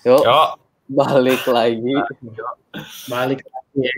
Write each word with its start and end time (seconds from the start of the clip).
Yuk, 0.00 0.22
Yo, 0.28 0.40
balik 0.88 1.44
lagi. 1.44 1.94
Balik 3.08 3.40
lagi 3.44 3.80
ya. 3.84 3.94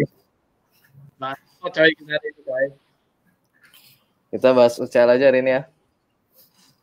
Nah, 1.22 1.38
oh, 1.62 1.70
coy 1.70 1.90
kita 1.94 2.10
hari 2.18 2.28
ini 2.34 2.40
coy. 2.42 2.66
Kita 4.34 4.48
bahas 4.50 4.74
UCL 4.82 5.14
aja 5.14 5.24
hari 5.30 5.38
ini 5.46 5.52
ya. 5.54 5.62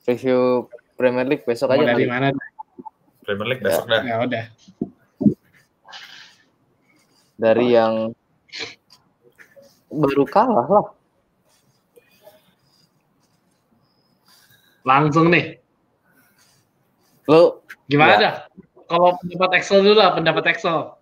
Review 0.07 0.71
Premier 0.95 1.27
League 1.27 1.43
besok 1.43 1.69
Mau 1.69 1.83
aja 1.83 1.91
dari 1.91 2.07
mana? 2.07 2.31
Premier 3.27 3.47
League 3.51 3.63
besok 3.63 3.85
dah. 3.91 4.01
Ya 4.07 4.15
udah. 4.23 4.45
Dari 7.35 7.67
yang 7.75 8.15
baru 9.91 10.23
kalah 10.23 10.67
lah. 10.67 10.87
Langsung 14.87 15.27
nih. 15.27 15.59
Lo 17.27 17.61
Gimana 17.89 18.13
Ya. 18.15 18.19
dah? 18.21 18.33
Kalau 18.89 19.15
pendapat 19.21 19.49
Excel 19.61 19.79
dulu 19.85 19.95
lah, 19.95 20.11
pendapat 20.11 20.43
Excel. 20.49 20.97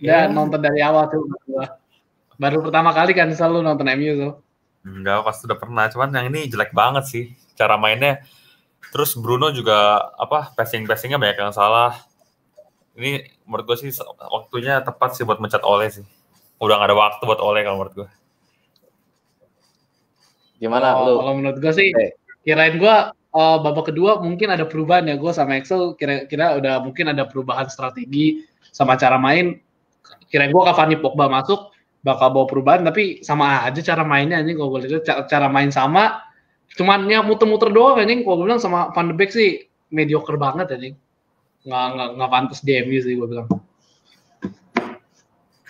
Ya, 0.00 0.24
Ya. 0.24 0.32
nonton 0.32 0.58
dari 0.58 0.80
awal 0.80 1.06
tuh. 1.06 1.28
gua. 1.44 1.76
Baru 2.34 2.64
pertama 2.64 2.90
kali 2.90 3.12
kan 3.12 3.28
selalu 3.30 3.60
nonton 3.62 3.86
MU 3.86 4.12
tuh. 4.16 4.32
Enggak, 4.82 5.22
pasti 5.22 5.46
udah 5.46 5.56
pernah. 5.56 5.84
Cuman 5.86 6.10
yang 6.10 6.26
ini 6.28 6.48
jelek 6.48 6.72
banget 6.72 7.04
sih. 7.06 7.24
Cara 7.54 7.76
mainnya. 7.76 8.24
Terus 8.90 9.14
Bruno 9.14 9.48
juga 9.48 9.74
apa 10.14 10.50
passing-passingnya 10.52 11.16
banyak 11.16 11.38
yang 11.38 11.54
salah. 11.54 11.94
Ini 12.94 13.26
menurut 13.44 13.64
gue 13.66 13.76
sih 13.80 13.90
waktunya 14.30 14.78
tepat 14.80 15.14
sih 15.14 15.26
buat 15.26 15.38
mencat 15.38 15.62
Oleh 15.62 15.90
sih. 15.90 16.04
Udah 16.58 16.78
gak 16.78 16.88
ada 16.90 16.96
waktu 16.96 17.22
buat 17.22 17.40
Oleh 17.40 17.62
kalau 17.62 17.76
menurut 17.80 17.94
gue. 17.96 18.08
gimana 20.54 20.94
kalau, 20.94 21.04
lu? 21.04 21.14
kalau 21.20 21.32
menurut 21.34 21.58
gue 21.60 21.72
sih, 21.74 21.88
Eh. 21.92 22.14
kirain 22.40 22.78
gue 22.78 22.96
uh, 23.34 23.58
babak 23.60 23.92
kedua 23.92 24.22
mungkin 24.22 24.54
ada 24.54 24.64
perubahan 24.64 25.10
ya. 25.10 25.18
Gue 25.18 25.34
sama 25.34 25.58
Excel 25.58 25.98
kira-kira 25.98 26.56
udah 26.56 26.80
mungkin 26.80 27.10
ada 27.10 27.26
perubahan 27.28 27.66
strategi 27.68 28.46
sama 28.70 28.94
cara 28.96 29.18
main. 29.20 29.58
Kirain 30.30 30.50
gue 30.50 30.62
Cavani 30.62 30.96
Pogba 30.98 31.28
masuk 31.28 31.74
bakal 32.04 32.32
bawa 32.32 32.46
perubahan 32.48 32.84
tapi 32.84 33.24
sama 33.24 33.64
aja 33.64 33.80
cara 33.80 34.04
mainnya 34.04 34.44
kalau 34.44 34.76
gue 34.76 35.00
ca- 35.00 35.24
cara 35.24 35.48
main 35.48 35.72
sama 35.72 36.20
cuman 36.76 37.08
ya 37.08 37.24
muter-muter 37.24 37.72
doang 37.72 37.96
anjing 37.96 38.20
gue 38.20 38.34
bilang 38.36 38.60
sama 38.60 38.92
Van 38.92 39.08
de 39.08 39.16
Beek 39.16 39.32
sih 39.32 39.64
mediocre 39.88 40.36
banget 40.36 40.68
anjing 40.76 41.00
nggak 41.64 41.86
nggak 41.96 42.08
nggak 42.20 42.30
pantas 42.34 42.60
di 42.60 42.76
MU 42.76 43.00
sih 43.00 43.16
gue 43.16 43.24
bilang 43.24 43.48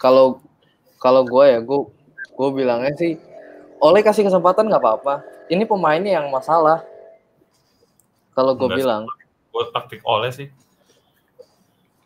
Kalau 0.04 0.44
kalau 1.00 1.24
gue 1.24 1.44
ya, 1.48 1.64
gue 1.64 1.80
gue 2.36 2.48
bilangnya 2.52 2.92
sih, 2.92 3.16
Oleh 3.80 4.04
kasih 4.04 4.28
kesempatan 4.28 4.68
nggak 4.68 4.80
apa-apa. 4.80 5.24
Ini 5.48 5.64
pemainnya 5.64 6.20
yang 6.20 6.28
masalah. 6.28 6.84
Kalau 8.34 8.52
gue 8.52 8.66
Enggak 8.66 8.78
bilang, 8.78 9.02
Gue 9.48 9.64
taktik 9.70 10.00
Oleh 10.02 10.30
sih. 10.30 10.48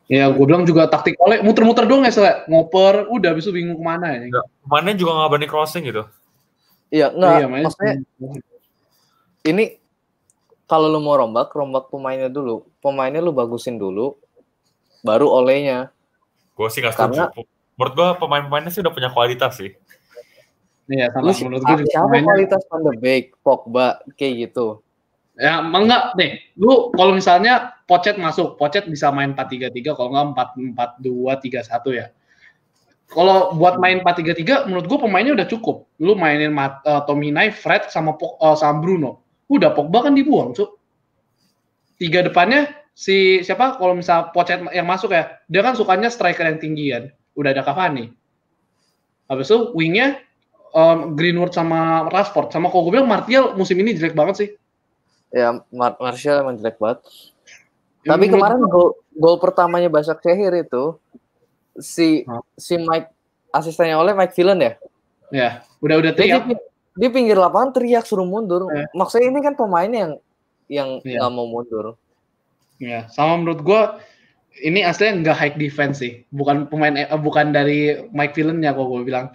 ya 0.09 0.25
gue 0.29 0.41
bilang 0.41 0.65
juga 0.65 0.89
taktik 0.89 1.21
oleh 1.21 1.41
muter-muter 1.41 1.85
doang 1.85 2.01
ya 2.01 2.09
Sele. 2.09 2.45
ngoper 2.47 3.09
udah 3.09 3.33
bisa 3.33 3.49
bingung 3.49 3.77
ke 3.77 3.85
mana 3.85 4.17
ya 4.17 4.21
Enggak. 4.25 4.45
Mainnya 4.65 4.95
juga 4.95 5.11
gak 5.19 5.31
berani 5.31 5.47
crossing 5.47 5.85
gitu. 5.85 6.05
iya 6.89 7.09
nggak. 7.11 7.33
Iya, 7.35 7.47
maksudnya 7.47 7.95
ini 9.45 9.77
kalau 10.65 10.89
lu 10.89 11.01
mau 11.01 11.17
rombak, 11.17 11.49
rombak 11.51 11.89
pemainnya 11.89 12.29
dulu. 12.29 12.65
Pemainnya 12.79 13.21
lu 13.21 13.33
bagusin 13.33 13.77
dulu, 13.77 14.17
baru 15.01 15.29
olehnya. 15.31 15.89
Gue 16.53 16.69
sih 16.69 16.81
gak 16.81 16.93
setuju. 16.93 17.29
Karena- 17.29 17.33
Menurut 17.79 17.93
gue 17.95 18.09
pemain-pemainnya 18.19 18.73
sih 18.73 18.81
udah 18.81 18.91
punya 18.91 19.09
kualitas 19.09 19.55
sih. 19.55 19.71
Iya 20.89 21.13
sama 21.13 21.31
menurut 21.31 21.63
gue 21.63 21.85
siapa 21.87 22.17
kualitas 22.19 22.63
Van 22.67 22.81
de 22.83 22.93
Beek, 22.97 23.37
Pogba, 23.39 24.01
kayak 24.17 24.49
gitu. 24.49 24.81
Ya, 25.39 25.63
enggak 25.63 26.19
nih. 26.19 26.43
Lu 26.59 26.91
kalau 26.91 27.15
misalnya 27.15 27.79
Pocet 27.87 28.19
masuk, 28.19 28.59
Pocet 28.59 28.91
bisa 28.91 29.15
main 29.15 29.33
4-3-3 29.39 29.95
kalau 29.95 30.11
enggak 30.11 30.51
4-4-2-3-1 30.99 31.95
ya. 31.95 32.07
Kalau 33.09 33.57
buat 33.57 33.81
main 33.81 34.03
4-3-3 34.05 34.69
menurut 34.69 34.85
gua 34.91 34.99
pemainnya 35.07 35.33
udah 35.39 35.49
cukup. 35.49 35.89
Lu 36.03 36.19
mainin 36.19 36.53
Mat, 36.53 36.83
eh, 36.85 37.01
Tominay, 37.07 37.55
Fred 37.55 37.89
sama 37.89 38.19
eh, 38.19 38.57
sama 38.59 38.83
Bruno. 38.83 39.25
Udah 39.49 39.73
Pogba 39.73 40.11
kan 40.11 40.13
dibuang, 40.13 40.53
Cuk. 40.53 40.77
Tiga 41.97 42.21
depannya 42.27 42.69
si 42.93 43.41
siapa 43.47 43.79
kalau 43.79 43.95
misal 43.95 44.35
Pocet 44.35 44.61
yang 44.75 44.91
masuk 44.91 45.15
ya, 45.15 45.39
dia 45.47 45.63
kan 45.63 45.79
sukanya 45.79 46.11
striker 46.11 46.45
yang 46.45 46.59
tinggi 46.59 46.91
kan. 46.93 47.15
Udah 47.39 47.55
ada 47.55 47.63
Cavani. 47.63 48.11
Habis 49.31 49.49
itu 49.49 49.71
wingnya 49.73 50.19
em, 50.75 51.15
Greenwood 51.15 51.55
sama 51.55 52.11
Rashford 52.11 52.51
sama 52.51 52.69
kalau 52.69 52.91
gue 52.91 52.99
bilang 52.99 53.09
Martial 53.09 53.55
musim 53.55 53.79
ini 53.79 53.95
jelek 53.95 54.19
banget 54.19 54.35
sih. 54.37 54.49
Ya, 55.29 55.61
Mar 55.69 55.95
Martial 56.01 56.41
emang 56.41 56.57
jelek 56.57 56.81
banget. 56.81 57.05
Ya, 58.03 58.17
Tapi 58.17 58.33
kemarin 58.33 58.65
gol 58.65 58.97
gol 59.13 59.37
pertamanya 59.37 59.93
Basak 59.93 60.25
Shehir 60.25 60.55
itu 60.57 60.97
si 61.77 62.25
Hah? 62.25 62.41
si 62.57 62.81
Mike 62.81 63.13
asistennya 63.53 63.99
oleh 63.99 64.17
Mike 64.17 64.33
Villan 64.33 64.59
ya. 64.59 64.73
Ya, 65.29 65.51
udah 65.85 65.97
udah 66.01 66.13
Dia 66.17 66.41
teriak. 66.41 66.45
di, 66.49 66.55
di 66.97 67.07
pinggir 67.13 67.37
lapangan 67.37 67.77
teriak 67.77 68.09
suruh 68.09 68.25
mundur. 68.25 68.73
Eh. 68.73 68.89
Maksudnya 68.97 69.29
ini 69.29 69.41
kan 69.45 69.53
pemain 69.53 69.91
yang 69.93 70.13
yang 70.69 70.89
Iya. 71.05 71.21
nggak 71.21 71.33
mau 71.33 71.45
mundur. 71.45 72.01
Ya, 72.79 73.05
sama 73.13 73.37
menurut 73.37 73.61
gua 73.61 73.83
ini 74.59 74.81
aslinya 74.81 75.21
nggak 75.21 75.37
high 75.37 75.57
defense 75.61 76.01
sih. 76.01 76.25
Bukan 76.33 76.73
pemain 76.73 76.97
eh, 76.97 77.09
bukan 77.15 77.53
dari 77.53 78.01
Mike 78.11 78.33
Villan-nya 78.33 78.73
kok 78.73 78.89
gue 78.89 79.05
bilang. 79.05 79.29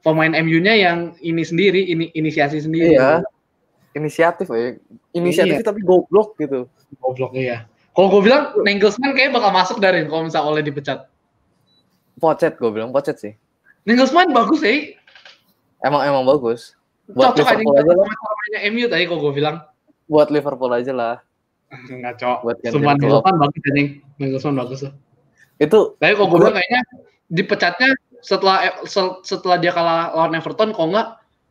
Pemain 0.00 0.32
MU-nya 0.32 0.72
yang 0.72 1.12
ini 1.20 1.44
sendiri, 1.44 1.84
ini 1.84 2.08
inisiasi 2.14 2.64
sendiri. 2.64 2.96
Iya. 2.96 3.20
Inisiatif 3.92 4.46
ya. 4.46 4.78
Inisiatif 5.12 5.60
Iya. 5.60 5.66
tapi 5.66 5.80
goblok 5.82 6.38
gitu. 6.38 6.70
Goblok 6.96 7.34
iya. 7.34 7.66
Kalau 7.90 8.06
gue 8.08 8.22
bilang 8.22 8.54
Nagelsmann 8.56 9.12
kayak 9.12 9.34
bakal 9.34 9.50
masuk 9.50 9.76
dari 9.78 10.06
kalau 10.06 10.24
misalnya 10.24 10.46
oleh 10.48 10.62
dipecat. 10.62 11.10
Pocet 12.16 12.54
gue 12.54 12.70
bilang 12.70 12.90
pocet 12.90 13.16
sih. 13.16 13.32
Nagelsmann 13.82 14.30
bagus 14.30 14.60
sih. 14.60 14.94
Emang 15.80 16.04
emang 16.04 16.22
bagus. 16.22 16.76
Buat 17.10 17.34
Cocok 17.34 17.50
Liverpool 17.50 17.74
aja 17.74 17.92
lah. 17.92 18.06
sama 18.06 18.58
MU 18.70 18.84
tadi 18.86 19.02
kok 19.04 19.18
gue 19.18 19.32
bilang. 19.34 19.56
Buat 20.06 20.28
Liverpool 20.30 20.70
aja 20.70 20.92
lah. 20.92 21.14
Enggak 21.88 22.14
cocok. 22.18 22.38
Buat 22.44 22.56
Sumpah. 22.68 22.94
Nagelsmann 22.94 23.36
bagus 23.40 23.60
anjing. 23.66 23.88
Nagelsmann 24.16 24.56
bagus 24.56 24.78
tuh. 24.80 24.92
Itu 25.58 25.78
Tapi 25.98 26.12
kalau 26.14 26.28
gue 26.28 26.32
Gua- 26.32 26.40
bilang 26.46 26.56
kayaknya 26.56 26.82
dipecatnya 27.26 27.90
setelah 28.20 28.56
sel- 28.84 29.18
setelah 29.22 29.56
dia 29.56 29.72
kalah 29.72 30.12
lawan 30.12 30.36
Everton, 30.36 30.70
kalau 30.70 30.92
nggak 30.92 31.08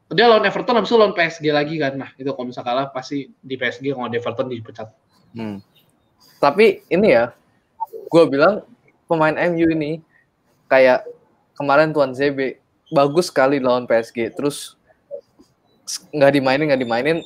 dia 0.10 0.26
lawan 0.26 0.42
Everton 0.42 0.76
habis 0.82 0.90
itu 0.90 0.98
lawan 0.98 1.14
PSG 1.14 1.46
lagi 1.54 1.76
kan. 1.78 1.94
Nah 1.94 2.10
itu 2.18 2.30
kalau 2.34 2.50
misalnya 2.50 2.68
kalah 2.68 2.86
pasti 2.90 3.30
di 3.30 3.56
PSG 3.56 3.94
kalau 3.94 4.10
di 4.10 4.18
Everton 4.18 4.50
dipecat. 4.50 4.90
Hmm. 5.38 5.62
Tapi 6.42 6.82
ini 6.90 7.14
ya, 7.14 7.36
gue 8.10 8.24
bilang 8.26 8.66
pemain 9.06 9.36
MU 9.54 9.70
ini 9.70 10.02
kayak 10.66 11.06
kemarin 11.54 11.94
Tuan 11.94 12.16
ZB 12.16 12.58
bagus 12.90 13.30
sekali 13.30 13.62
lawan 13.62 13.86
PSG, 13.86 14.34
terus 14.34 14.74
nggak 16.10 16.32
dimainin 16.34 16.66
nggak 16.74 16.82
dimainin, 16.82 17.18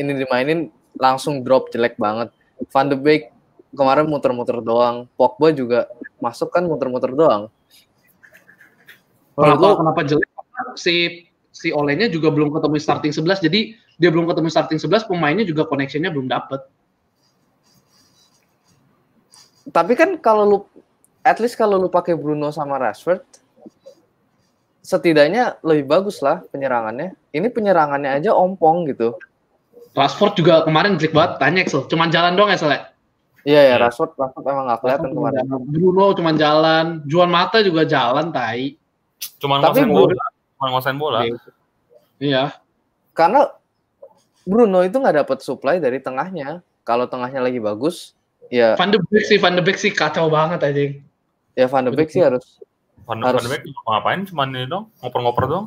ini 0.00 0.12
dimainin 0.16 0.60
langsung 0.96 1.44
drop 1.44 1.68
jelek 1.68 2.00
banget. 2.00 2.32
Van 2.72 2.88
de 2.88 2.96
Beek 2.96 3.32
kemarin 3.76 4.08
muter-muter 4.08 4.60
doang, 4.64 5.04
Pogba 5.16 5.52
juga 5.52 5.90
masuk 6.20 6.48
kan 6.48 6.64
muter-muter 6.64 7.12
doang. 7.12 7.52
Menurut 9.36 9.58
Kenapa, 9.60 9.76
kenapa 9.80 10.00
jelek? 10.08 10.28
Si 10.76 11.26
si 11.50 11.74
Olehnya 11.74 12.06
juga 12.06 12.30
belum 12.30 12.54
ketemu 12.54 12.78
starting 12.78 13.12
11, 13.12 13.42
jadi 13.42 13.60
dia 13.98 14.10
belum 14.10 14.30
ketemu 14.30 14.48
starting 14.48 14.78
11, 14.78 15.04
pemainnya 15.10 15.44
juga 15.44 15.66
connection-nya 15.66 16.10
belum 16.10 16.30
dapet. 16.30 16.62
tapi 19.70 19.94
kan 19.94 20.18
kalau 20.18 20.42
lu, 20.42 20.58
at 21.22 21.38
least 21.38 21.54
kalau 21.54 21.78
lu 21.78 21.86
pakai 21.86 22.18
Bruno 22.18 22.50
sama 22.50 22.74
Rashford, 22.74 23.22
setidaknya 24.82 25.62
lebih 25.62 25.86
bagus 25.86 26.18
lah 26.24 26.42
penyerangannya. 26.50 27.14
Ini 27.30 27.46
penyerangannya 27.54 28.10
aja 28.10 28.34
ompong 28.34 28.90
gitu. 28.90 29.14
Rashford 29.94 30.34
juga 30.34 30.66
kemarin 30.66 30.98
jelek 30.98 31.14
banget, 31.14 31.32
tanya 31.38 31.60
Excel. 31.62 31.86
Cuman 31.86 32.10
jalan 32.10 32.34
doang 32.34 32.50
ya, 32.50 32.58
Sele. 32.58 32.78
Iya 33.46 33.60
ya, 33.62 33.74
Iya. 33.78 33.84
Rashford, 33.86 34.18
Rashford 34.18 34.44
emang 34.50 34.64
gak 34.66 34.80
kelihatan 34.82 35.08
kemarin. 35.14 35.42
Bruno 35.70 36.04
cuman 36.18 36.34
jalan, 36.34 36.84
Juan 37.06 37.30
Mata 37.30 37.58
juga 37.62 37.86
jalan, 37.86 38.34
tai. 38.34 38.74
Cuman 39.38 39.60
Tapi 39.62 39.86
Bruno- 39.86 40.10
ngosain 40.68 40.98
bola. 41.00 41.24
Iya. 42.20 42.60
Karena 43.16 43.48
Bruno 44.44 44.84
itu 44.84 45.00
nggak 45.00 45.24
dapat 45.24 45.38
supply 45.40 45.80
dari 45.80 45.96
tengahnya. 45.96 46.60
Kalau 46.84 47.08
tengahnya 47.08 47.40
lagi 47.40 47.56
bagus, 47.56 48.12
ya 48.50 48.76
Van 48.76 48.90
de 48.90 48.98
Beek 48.98 49.24
sih, 49.24 49.38
Van 49.38 49.54
de 49.56 49.62
Beek 49.62 49.78
sih 49.78 49.92
kacau 49.92 50.28
banget 50.28 50.60
aja. 50.60 50.82
ya 51.54 51.66
Van 51.68 51.84
de 51.86 51.92
Beek 51.92 52.10
sih 52.10 52.20
harus. 52.20 52.60
Van 53.08 53.20
Harus- 53.20 53.40
Van 53.40 53.46
de 53.46 53.52
Beek 53.56 53.62
mau 53.84 53.94
ngapain? 53.94 54.20
Cuman 54.26 54.48
ini 54.50 54.66
dong, 54.66 54.88
ngoper-ngoper 55.00 55.44
dong. 55.46 55.64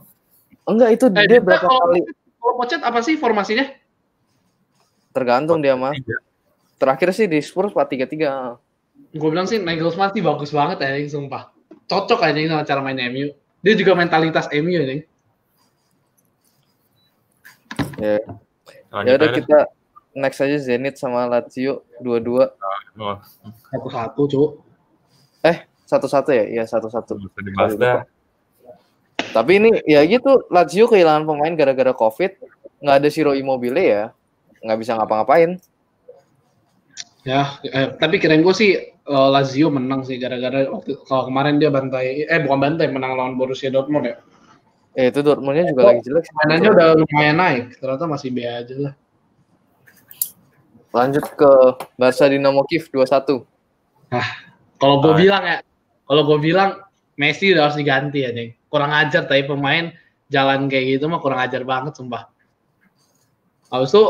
Enggak 0.63 0.89
itu 0.93 1.05
Eh, 1.09 1.25
dia 1.25 1.39
berapa 1.41 1.63
kalau- 1.63 1.89
kali 1.89 2.01
Kalau 2.37 2.53
Pocet 2.59 2.81
apa 2.83 2.99
sih 2.99 3.15
formasinya? 3.15 3.65
tergantung 5.13 5.61
dia 5.61 5.77
mah. 5.77 5.93
Terakhir 6.75 7.13
sih 7.13 7.29
di 7.29 7.39
Spurs 7.39 7.71
4-3-3. 7.71 8.57
Gue 9.13 9.29
bilang 9.29 9.45
sih 9.45 9.61
Nagelsmann 9.61 10.11
sih 10.11 10.19
bagus 10.19 10.49
banget 10.49 10.81
ya, 10.81 10.89
sumpah. 11.07 11.53
Cocok 11.85 12.19
aja 12.19 12.35
sama 12.35 12.65
cara 12.65 12.81
main 12.81 12.97
MU. 12.99 13.29
Dia 13.63 13.73
juga 13.79 13.95
mentalitas 13.95 14.51
MU 14.51 14.69
ya. 14.69 14.83
Ya, 17.97 18.19
Lanjut 18.91 19.07
ya 19.07 19.13
udah 19.15 19.27
aja 19.31 19.33
deh. 19.33 19.37
kita 19.39 19.59
next 20.13 20.43
aja 20.43 20.57
Zenit 20.59 20.99
sama 20.99 21.23
Lazio 21.25 21.87
dua-dua. 22.03 22.51
Satu-satu, 23.71 24.21
cuk. 24.27 24.49
Eh, 25.47 25.63
satu-satu 25.87 26.29
ya? 26.35 26.43
Iya, 26.59 26.63
satu-satu. 26.67 27.17
Tapi 29.33 29.51
ini 29.57 29.71
ya 29.87 30.05
gitu, 30.05 30.45
Lazio 30.51 30.85
kehilangan 30.85 31.25
pemain 31.25 31.53
gara-gara 31.57 31.95
COVID, 31.95 32.31
nggak 32.83 32.95
ada 33.01 33.07
Siro 33.09 33.33
Immobile 33.33 33.81
ya, 33.81 34.03
nggak 34.61 34.77
bisa 34.77 34.93
ngapa-ngapain. 34.93 35.57
Ya, 37.23 37.55
eh, 37.63 37.95
tapi 37.95 38.19
kirain 38.19 38.43
gue 38.43 38.51
sih 38.51 38.71
eh, 38.83 39.27
Lazio 39.31 39.71
menang 39.71 40.03
sih 40.03 40.19
gara-gara 40.19 40.67
waktu 40.67 40.99
kalau 41.07 41.31
kemarin 41.31 41.55
dia 41.55 41.71
bantai 41.71 42.27
eh 42.27 42.39
bukan 42.43 42.59
bantai 42.59 42.91
menang 42.91 43.15
lawan 43.15 43.39
Borussia 43.39 43.71
Dortmund 43.71 44.11
ya. 44.11 44.15
Eh, 44.93 45.09
itu 45.09 45.23
Dortmundnya 45.23 45.71
juga 45.71 45.81
Oh, 45.81 45.89
lagi 45.89 46.03
jelek. 46.03 46.23
Mainannya 46.43 46.69
udah 46.69 46.87
lumayan 46.99 47.37
naik, 47.39 47.63
ternyata 47.79 48.05
masih 48.05 48.29
B 48.29 48.43
aja 48.43 48.75
lah. 48.77 48.93
Lanjut 50.93 51.25
ke 51.33 51.49
Barca 51.97 52.29
Dinamo 52.29 52.61
Kiev 52.69 52.85
2-1. 52.93 53.41
Kalau 54.77 54.95
gue 55.01 55.13
Ah. 55.13 55.17
bilang 55.17 55.43
ya, 55.47 55.57
kalau 56.05 56.21
gue 56.27 56.37
bilang 56.37 56.69
Messi 57.17 57.49
udah 57.53 57.69
harus 57.69 57.77
diganti 57.77 58.25
ya, 58.25 58.29
nih. 58.29 58.53
Kurang 58.69 58.93
ajar 58.93 59.25
tapi 59.25 59.45
pemain 59.45 59.89
jalan 60.29 60.65
kayak 60.65 60.97
gitu 60.97 61.05
mah 61.09 61.21
kurang 61.21 61.41
ajar 61.41 61.61
banget 61.65 61.93
sumpah. 61.97 62.29
Habis 63.69 63.89
itu 63.89 64.03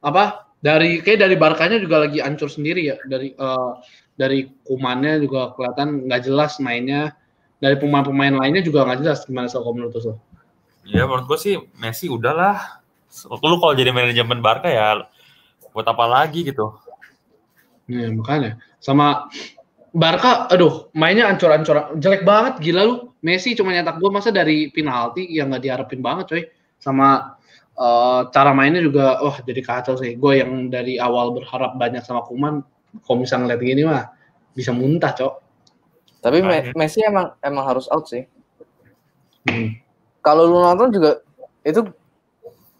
apa? 0.00 0.48
Dari 0.60 1.00
kayak 1.00 1.24
dari 1.24 1.36
Barkanya 1.40 1.80
juga 1.80 2.04
lagi 2.04 2.20
hancur 2.20 2.52
sendiri 2.52 2.92
ya. 2.92 2.96
Dari 3.08 3.32
eh, 3.32 3.72
dari 4.16 4.48
kumannya 4.68 5.24
juga 5.24 5.56
kelihatan 5.56 6.08
nggak 6.08 6.22
jelas 6.28 6.60
mainnya. 6.60 7.16
Dari 7.60 7.76
pemain-pemain 7.76 8.36
lainnya 8.40 8.64
juga 8.64 8.88
nggak 8.88 9.04
jelas 9.04 9.24
gimana 9.28 9.48
soal 9.48 9.72
menurut 9.72 9.92
lo? 10.00 10.16
Ya 10.88 11.04
menurut 11.04 11.28
gue 11.28 11.38
sih 11.40 11.54
Messi 11.76 12.08
udahlah. 12.08 12.80
Lu 13.28 13.56
kalau 13.60 13.74
jadi 13.76 13.92
manajemen 13.92 14.40
Barca 14.40 14.68
ya 14.70 15.04
buat 15.72 15.86
apa 15.86 16.04
lagi 16.06 16.46
gitu. 16.46 16.72
Iya, 17.90 18.14
makanya. 18.14 18.62
Sama 18.78 19.26
Barca, 19.90 20.46
aduh, 20.46 20.86
mainnya 20.94 21.26
ancur-ancur, 21.26 21.98
jelek 21.98 22.22
banget, 22.22 22.62
gila 22.62 22.86
lu. 22.86 22.94
Messi 23.20 23.58
cuma 23.58 23.74
nyetak 23.74 23.98
gol 23.98 24.14
masa 24.14 24.30
dari 24.30 24.70
penalti 24.70 25.26
yang 25.26 25.50
nggak 25.50 25.62
diharapin 25.66 26.00
banget, 26.00 26.24
coy. 26.30 26.42
Sama 26.78 27.36
eh, 27.80 28.20
cara 28.28 28.52
mainnya 28.52 28.84
juga, 28.84 29.16
wah 29.24 29.40
jadi 29.40 29.60
kacau 29.64 29.96
sih. 29.96 30.20
Gue 30.20 30.44
yang 30.44 30.68
dari 30.68 31.00
awal 31.00 31.32
berharap 31.32 31.80
banyak 31.80 32.04
sama 32.04 32.20
Kuman, 32.28 32.60
kalau 33.02 33.16
misalnya 33.16 33.56
ngeliat 33.56 33.62
gini 33.64 33.82
mah 33.88 34.12
bisa 34.52 34.76
muntah, 34.76 35.16
cok. 35.16 35.34
Tapi 36.20 36.44
Me- 36.44 36.48
Makanya. 36.68 36.76
Messi 36.76 37.00
emang 37.00 37.32
emang 37.40 37.64
harus 37.64 37.88
out 37.88 38.04
sih. 38.04 38.28
Hmm. 39.48 39.80
Kalau 40.20 40.44
lu 40.44 40.60
nonton 40.60 40.92
juga 40.92 41.24
itu 41.64 41.80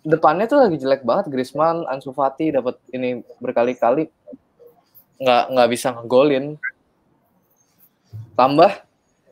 depannya 0.04 0.44
tuh 0.44 0.60
lagi 0.60 0.76
jelek 0.76 1.00
banget. 1.08 1.32
Griezmann, 1.32 1.88
Ansu 1.88 2.12
Fati 2.12 2.52
dapat 2.52 2.76
ini 2.92 3.24
berkali-kali 3.40 4.12
nggak 5.20 5.44
nggak 5.56 5.68
bisa 5.72 5.96
ngegolin. 5.96 6.60
Tambah 8.36 8.84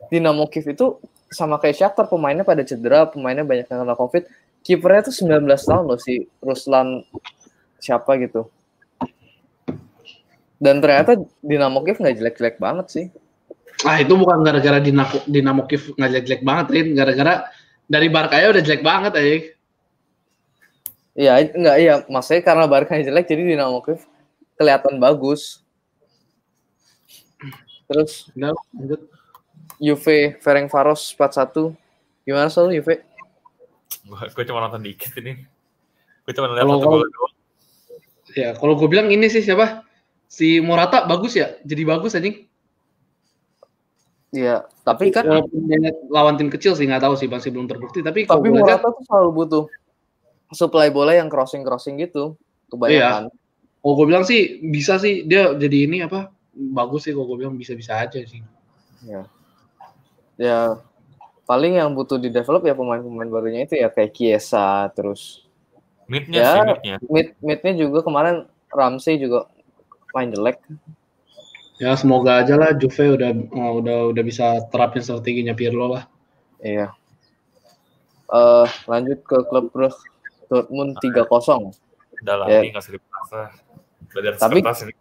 Dinamo 0.09 0.49
Kiev 0.49 0.73
itu 0.73 0.97
sama 1.29 1.61
kayak 1.61 1.77
Shakhtar 1.77 2.09
pemainnya 2.09 2.41
pada 2.41 2.65
cedera, 2.65 3.05
pemainnya 3.05 3.45
banyak 3.45 3.69
yang 3.69 3.85
kena 3.85 3.93
Covid. 3.93 4.25
Kipernya 4.65 5.07
tuh 5.09 5.15
19 5.15 5.47
tahun 5.47 5.83
loh 5.87 5.99
si 5.99 6.27
Ruslan 6.43 7.03
siapa 7.79 8.19
gitu. 8.19 8.51
Dan 10.59 10.83
ternyata 10.83 11.15
Dinamo 11.39 11.79
Kiev 11.87 12.03
nggak 12.03 12.15
jelek-jelek 12.19 12.55
banget 12.59 12.87
sih. 12.91 13.05
Ah 13.87 14.03
itu 14.03 14.11
bukan 14.19 14.43
gara-gara 14.43 14.83
Dinamo, 14.83 15.23
Dinamo 15.23 15.63
Kiev 15.65 15.95
nggak 15.95 16.09
jelek-jelek 16.11 16.43
banget, 16.43 16.67
Rin. 16.75 16.87
Gara-gara 16.93 17.47
dari 17.87 18.07
Barkanya 18.11 18.47
udah 18.51 18.63
jelek 18.63 18.83
banget 18.83 19.13
aja. 19.15 19.35
Iya, 21.19 21.33
enggak 21.51 21.77
iya, 21.83 21.93
maksudnya 22.07 22.43
karena 22.43 22.63
Barca 22.69 22.95
jelek 22.95 23.27
jadi 23.27 23.43
Dinamo 23.43 23.79
Kiev 23.83 24.03
kelihatan 24.59 24.99
bagus. 24.99 25.63
Terus 27.87 28.29
lanjut. 28.35 29.01
Juve 29.79 30.35
Ferencvaros 30.43 31.15
4-1. 31.15 31.71
Gimana 32.27 32.51
soal 32.51 32.75
Juve? 32.75 33.08
Gue 34.05 34.43
cuma 34.45 34.65
nonton 34.65 34.81
dikit 34.85 35.13
ini. 35.21 35.45
Gue 36.25 36.33
cuma 36.33 36.53
lihat 36.53 36.65
satu 36.65 36.85
gol 36.85 37.05
doang. 37.05 37.33
Ya, 38.37 38.53
kalau 38.53 38.77
gue 38.77 38.85
bilang 38.85 39.09
ini 39.09 39.25
sih 39.25 39.41
siapa? 39.41 39.81
Si 40.29 40.61
Morata 40.61 41.09
bagus 41.09 41.33
ya, 41.33 41.57
jadi 41.65 41.81
bagus 41.89 42.13
anjing. 42.13 42.45
Iya, 44.29 44.69
tapi 44.85 45.09
kan 45.09 45.25
dia 45.25 45.89
lawan 46.05 46.37
tim 46.37 46.53
kecil 46.53 46.77
sih 46.77 46.85
nggak 46.85 47.01
tahu 47.01 47.17
sih 47.17 47.25
masih 47.25 47.49
belum 47.49 47.65
terbukti. 47.65 48.05
Tapi 48.05 48.29
tapi 48.29 48.53
Morata 48.53 48.93
tuh 48.93 49.01
selalu 49.09 49.29
butuh 49.33 49.63
supply 50.53 50.93
bola 50.93 51.17
yang 51.17 51.33
crossing-crossing 51.33 51.97
gitu. 51.97 52.37
Kebanyakan. 52.69 53.33
kalau 53.79 53.93
gue 53.95 54.05
bilang 54.11 54.27
sih 54.27 54.61
bisa 54.69 55.01
sih 55.01 55.25
dia 55.25 55.57
jadi 55.57 55.89
ini 55.89 56.05
apa? 56.05 56.29
Bagus 56.53 57.09
sih 57.09 57.17
kalau 57.17 57.33
gue 57.33 57.41
bilang 57.41 57.57
bisa-bisa 57.57 57.97
aja 57.97 58.21
sih. 58.21 58.45
Ya. 59.01 59.25
Ya 60.37 60.77
paling 61.49 61.81
yang 61.81 61.89
butuh 61.97 62.21
di 62.21 62.29
develop 62.29 62.61
ya 62.61 62.77
pemain-pemain 62.77 63.25
barunya 63.25 63.65
itu 63.65 63.73
ya 63.73 63.89
kayak 63.89 64.13
Kiesa 64.13 64.85
terus 64.93 65.41
Midnya 66.05 66.41
Ya. 66.41 66.49
sih 66.53 66.61
midnya. 66.65 66.95
mid 67.05 67.27
midnya 67.41 67.73
juga 67.77 68.01
kemarin 68.01 68.45
Ramsey 68.69 69.17
juga 69.17 69.45
main 70.13 70.29
jelek. 70.29 70.57
Ya 71.77 71.93
semoga 71.93 72.41
aja 72.41 72.57
lah 72.57 72.73
Juve 72.73 73.13
udah 73.13 73.29
oh, 73.53 73.77
udah 73.77 74.09
udah 74.09 74.23
bisa 74.25 74.57
terapin 74.73 75.05
strateginya 75.05 75.53
Pirlo 75.53 75.85
lah. 75.93 76.09
Iya. 76.61 76.89
Eh 78.29 78.67
lanjut 78.89 79.21
ke 79.21 79.37
klub 79.49 79.69
Brugge 79.69 80.01
Dortmund 80.49 80.97
3-0. 80.97 81.77
Udah 82.25 82.35
lah, 82.41 82.45
Ya. 82.49 82.65
ini 82.65 82.73
nggak 82.73 82.85
Tapi- 84.41 84.61
ini. 84.65 84.93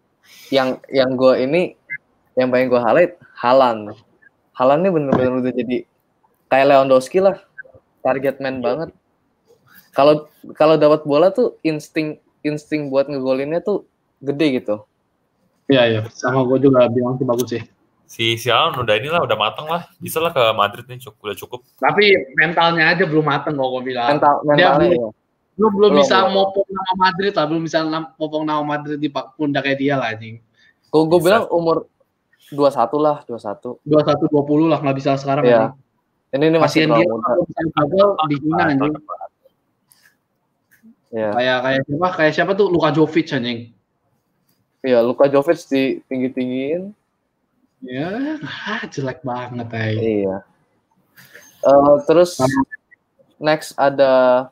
Yang 0.52 0.68
yang 0.92 1.10
gue 1.16 1.34
ini 1.40 1.62
yang 2.36 2.52
paling 2.52 2.68
gue 2.68 2.80
highlight 2.80 3.16
Halan. 3.32 3.96
Halan 4.52 4.84
ini 4.84 4.90
bener-bener 4.92 5.40
udah 5.40 5.52
jadi 5.56 5.88
kayak 6.48 6.66
Lewandowski 6.68 7.20
lah. 7.20 7.36
Target 8.00 8.40
man 8.40 8.60
banget. 8.60 8.90
Kalau 9.92 10.28
kalau 10.54 10.78
dapat 10.78 11.02
bola 11.04 11.28
tuh 11.28 11.58
insting 11.60 12.16
insting 12.40 12.88
buat 12.88 13.10
ngegolinnya 13.10 13.60
tuh 13.60 13.84
gede 14.22 14.62
gitu. 14.62 14.84
Iya 15.68 15.82
iya, 15.84 16.00
sama 16.08 16.48
gue 16.48 16.64
juga 16.64 16.88
bilang 16.88 17.20
sih 17.20 17.26
bagus 17.28 17.48
sih. 17.52 17.62
Si 18.08 18.40
Sialan 18.40 18.72
udah 18.80 18.94
inilah, 18.96 19.20
udah 19.20 19.36
mateng 19.36 19.68
lah. 19.68 19.84
Bisa 20.00 20.16
lah 20.16 20.32
ke 20.32 20.40
Madrid 20.56 20.88
nih, 20.88 20.96
cukup, 20.96 21.28
udah 21.28 21.36
cukup. 21.36 21.60
Tapi 21.76 22.08
mentalnya 22.40 22.88
aja 22.96 23.04
belum 23.04 23.20
mateng 23.20 23.52
kalau 23.52 23.76
gue 23.76 23.92
bilang. 23.92 24.16
Mental 24.16 24.40
mentalnya 24.48 24.80
belum- 24.80 24.96
ya. 24.96 25.08
Lu 25.58 25.66
belum 25.74 25.90
Belum, 25.92 26.00
bisa 26.00 26.16
belum. 26.24 26.32
mopong 26.38 26.68
nama 26.70 26.92
Madrid 26.96 27.32
lah, 27.34 27.44
belum 27.50 27.62
bisa 27.66 27.78
mopong 28.16 28.44
nama 28.46 28.62
Madrid 28.64 28.96
di 28.96 29.10
kayak 29.10 29.76
dia 29.76 29.98
lah 30.00 30.14
anjing. 30.14 30.38
Gue 30.88 31.20
bilang 31.20 31.50
umur 31.52 31.84
21 32.48 32.96
lah, 32.96 33.16
21. 33.28 33.76
21 33.84 34.24
20 34.30 34.70
lah 34.72 34.78
nggak 34.80 34.96
bisa 34.96 35.18
sekarang 35.20 35.44
Iya. 35.44 35.58
anjing. 35.68 35.87
Ini 36.28 36.44
ini 36.52 36.58
masih 36.60 36.84
dia 36.84 36.92
terlalu 36.92 37.08
muda. 37.08 37.24
kalau 37.24 37.42
misalnya 37.48 37.72
gagal 37.72 38.08
dihina 38.28 38.56
Ah, 38.58 38.68
anjing. 38.68 38.94
Iya. 41.08 41.28
Kayak 41.32 41.58
kayak 41.64 41.80
siapa? 41.88 42.08
Kayak 42.12 42.32
siapa 42.36 42.52
tuh 42.52 42.66
Luka 42.68 42.88
Jovic 42.92 43.28
anjing. 43.32 43.60
Iya, 44.84 44.98
Luka 45.00 45.24
Jovic 45.26 45.58
di 45.72 45.82
tinggi-tinggiin. 46.04 46.92
Ya, 47.80 48.36
ah, 48.44 48.82
jelek 48.84 49.24
banget 49.24 49.68
aja. 49.72 49.96
Iya. 49.96 50.36
Eh, 51.58 51.96
terus 52.04 52.36
next 53.40 53.72
ada 53.74 54.46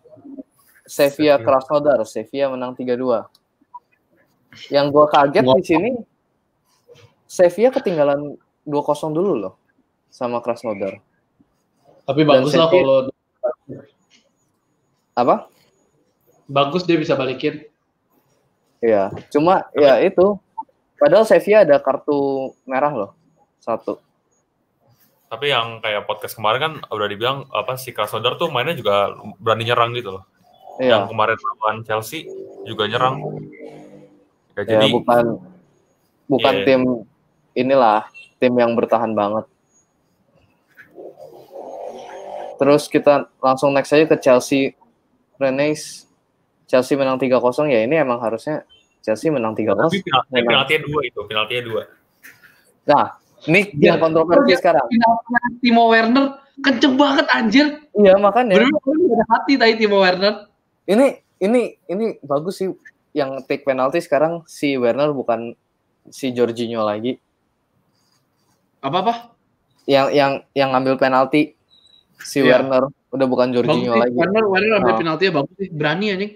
Sevilla. 0.87 1.37
Krasnodar. 1.37 2.00
Sevilla 2.09 2.54
menang 2.54 2.73
3-2. 2.73 3.26
Yang 4.73 4.87
gua 4.88 5.06
kaget 5.12 5.45
Gua- 5.45 5.59
di 5.61 5.64
sini 5.66 5.90
Sevilla 7.28 7.68
ketinggalan 7.68 8.38
2-0 8.64 9.12
dulu 9.12 9.33
loh 9.37 9.54
sama 10.09 10.40
Krasnodar. 10.40 11.04
Tapi 12.06 12.20
Dan 12.22 12.28
bagus 12.30 12.52
lah 12.54 12.68
kalau 12.70 12.98
Apa? 15.16 15.48
bagus 16.46 16.86
dia 16.86 16.94
bisa 16.94 17.18
balikin. 17.18 17.66
Iya, 18.78 19.10
cuma 19.34 19.66
ya 19.75 19.98
itu. 19.98 20.38
Padahal 20.96 21.26
Sevilla 21.26 21.66
ada 21.66 21.76
kartu 21.82 22.52
merah 22.64 22.92
loh. 22.94 23.10
Satu. 23.58 23.98
Tapi 25.26 25.50
yang 25.50 25.82
kayak 25.82 26.06
podcast 26.06 26.38
kemarin 26.38 26.60
kan 26.62 26.72
udah 26.88 27.08
dibilang 27.10 27.38
apa 27.50 27.75
si 27.75 27.90
Krasnodar 27.90 28.38
tuh 28.38 28.46
mainnya 28.48 28.78
juga 28.78 29.10
berani 29.42 29.66
nyerang 29.66 29.90
gitu 29.92 30.14
loh. 30.16 30.25
Yang 30.78 31.02
Iya. 31.02 31.10
kemarin 31.10 31.36
lawan 31.40 31.76
Chelsea 31.82 32.30
juga 32.62 32.86
nyerang. 32.86 33.16
Ya, 34.54 34.62
Ya, 34.62 34.76
jadi 34.78 34.86
bukan 34.94 35.25
bukan 36.30 36.54
Iya. 36.54 36.64
tim 36.64 36.80
inilah 37.52 38.06
tim 38.38 38.54
yang 38.54 38.72
bertahan 38.78 39.12
banget. 39.12 39.44
Terus 42.56 42.88
kita 42.88 43.28
langsung 43.38 43.72
next 43.72 43.92
aja 43.92 44.04
ke 44.04 44.16
Chelsea 44.16 44.72
Rennes. 45.36 46.04
Chelsea 46.66 46.98
menang 46.98 47.14
3-0 47.16 47.38
ya 47.70 47.86
ini 47.86 47.94
emang 47.94 48.18
harusnya 48.18 48.66
Chelsea 48.98 49.30
menang 49.30 49.54
3-0. 49.54 49.86
tapi 49.86 50.02
penalti, 50.02 50.30
Memang. 50.34 50.46
penaltinya 50.50 50.80
dua 50.82 51.00
itu, 51.06 51.20
penaltinya 51.22 51.62
dua. 51.62 51.82
Nah, 52.86 53.06
ini 53.46 53.60
yang 53.78 53.98
Ya. 53.98 54.02
kontroversi 54.02 54.52
sekarang. 54.58 54.82
Finalnya 54.90 55.40
Timo 55.62 55.84
Werner 55.86 56.26
kenceng 56.58 56.94
banget 56.98 57.26
anjir. 57.30 57.66
Iya, 57.94 58.18
makanya 58.18 58.58
Bener-bener 58.58 59.14
ada 59.14 59.26
hati 59.30 59.52
tadi 59.54 59.75
Timo 59.78 60.02
Werner. 60.02 60.50
ini 60.84 61.18
ini 61.38 61.75
ini 61.86 62.14
bagus 62.22 62.62
sih 62.62 62.70
yang 63.10 63.42
take 63.44 63.62
penalti 63.62 63.98
sekarang 63.98 64.46
si 64.46 64.75
Werner 64.75 65.10
bukan 65.10 65.54
si 66.08 66.30
Jorginho 66.30 66.82
lagi. 66.82 67.18
Apa 68.80 68.96
apa? 69.02 69.14
Yang 69.86 70.06
yang 70.14 70.32
yang 70.52 70.68
ngambil 70.70 70.94
penalti 70.96 71.55
si 72.23 72.40
Iya. 72.40 72.61
Werner 72.62 72.88
udah 73.12 73.26
bukan 73.26 73.49
Jorginho 73.52 73.96
lagi. 73.96 74.12
Werner 74.12 74.44
Werner 74.44 74.75
ambil 74.80 74.92
Oh. 74.94 74.99
penaltinya 75.00 75.32
bagus 75.42 75.54
sih. 75.61 75.68
Berani 75.73 76.06
anjing. 76.12 76.32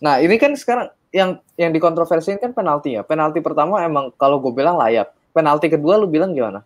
Nah, 0.00 0.18
ini 0.18 0.34
kan 0.40 0.52
sekarang 0.56 0.88
yang 1.10 1.42
yang 1.58 1.70
dikontroversiin 1.74 2.38
kan 2.38 2.54
penalti 2.54 2.94
ya. 2.96 3.02
Penalti 3.02 3.42
pertama 3.42 3.82
emang 3.82 4.14
kalau 4.16 4.38
gue 4.40 4.52
bilang 4.54 4.78
layak. 4.78 5.10
Penalti 5.30 5.70
kedua 5.70 5.98
lu 5.98 6.06
bilang 6.10 6.34
gimana? 6.34 6.62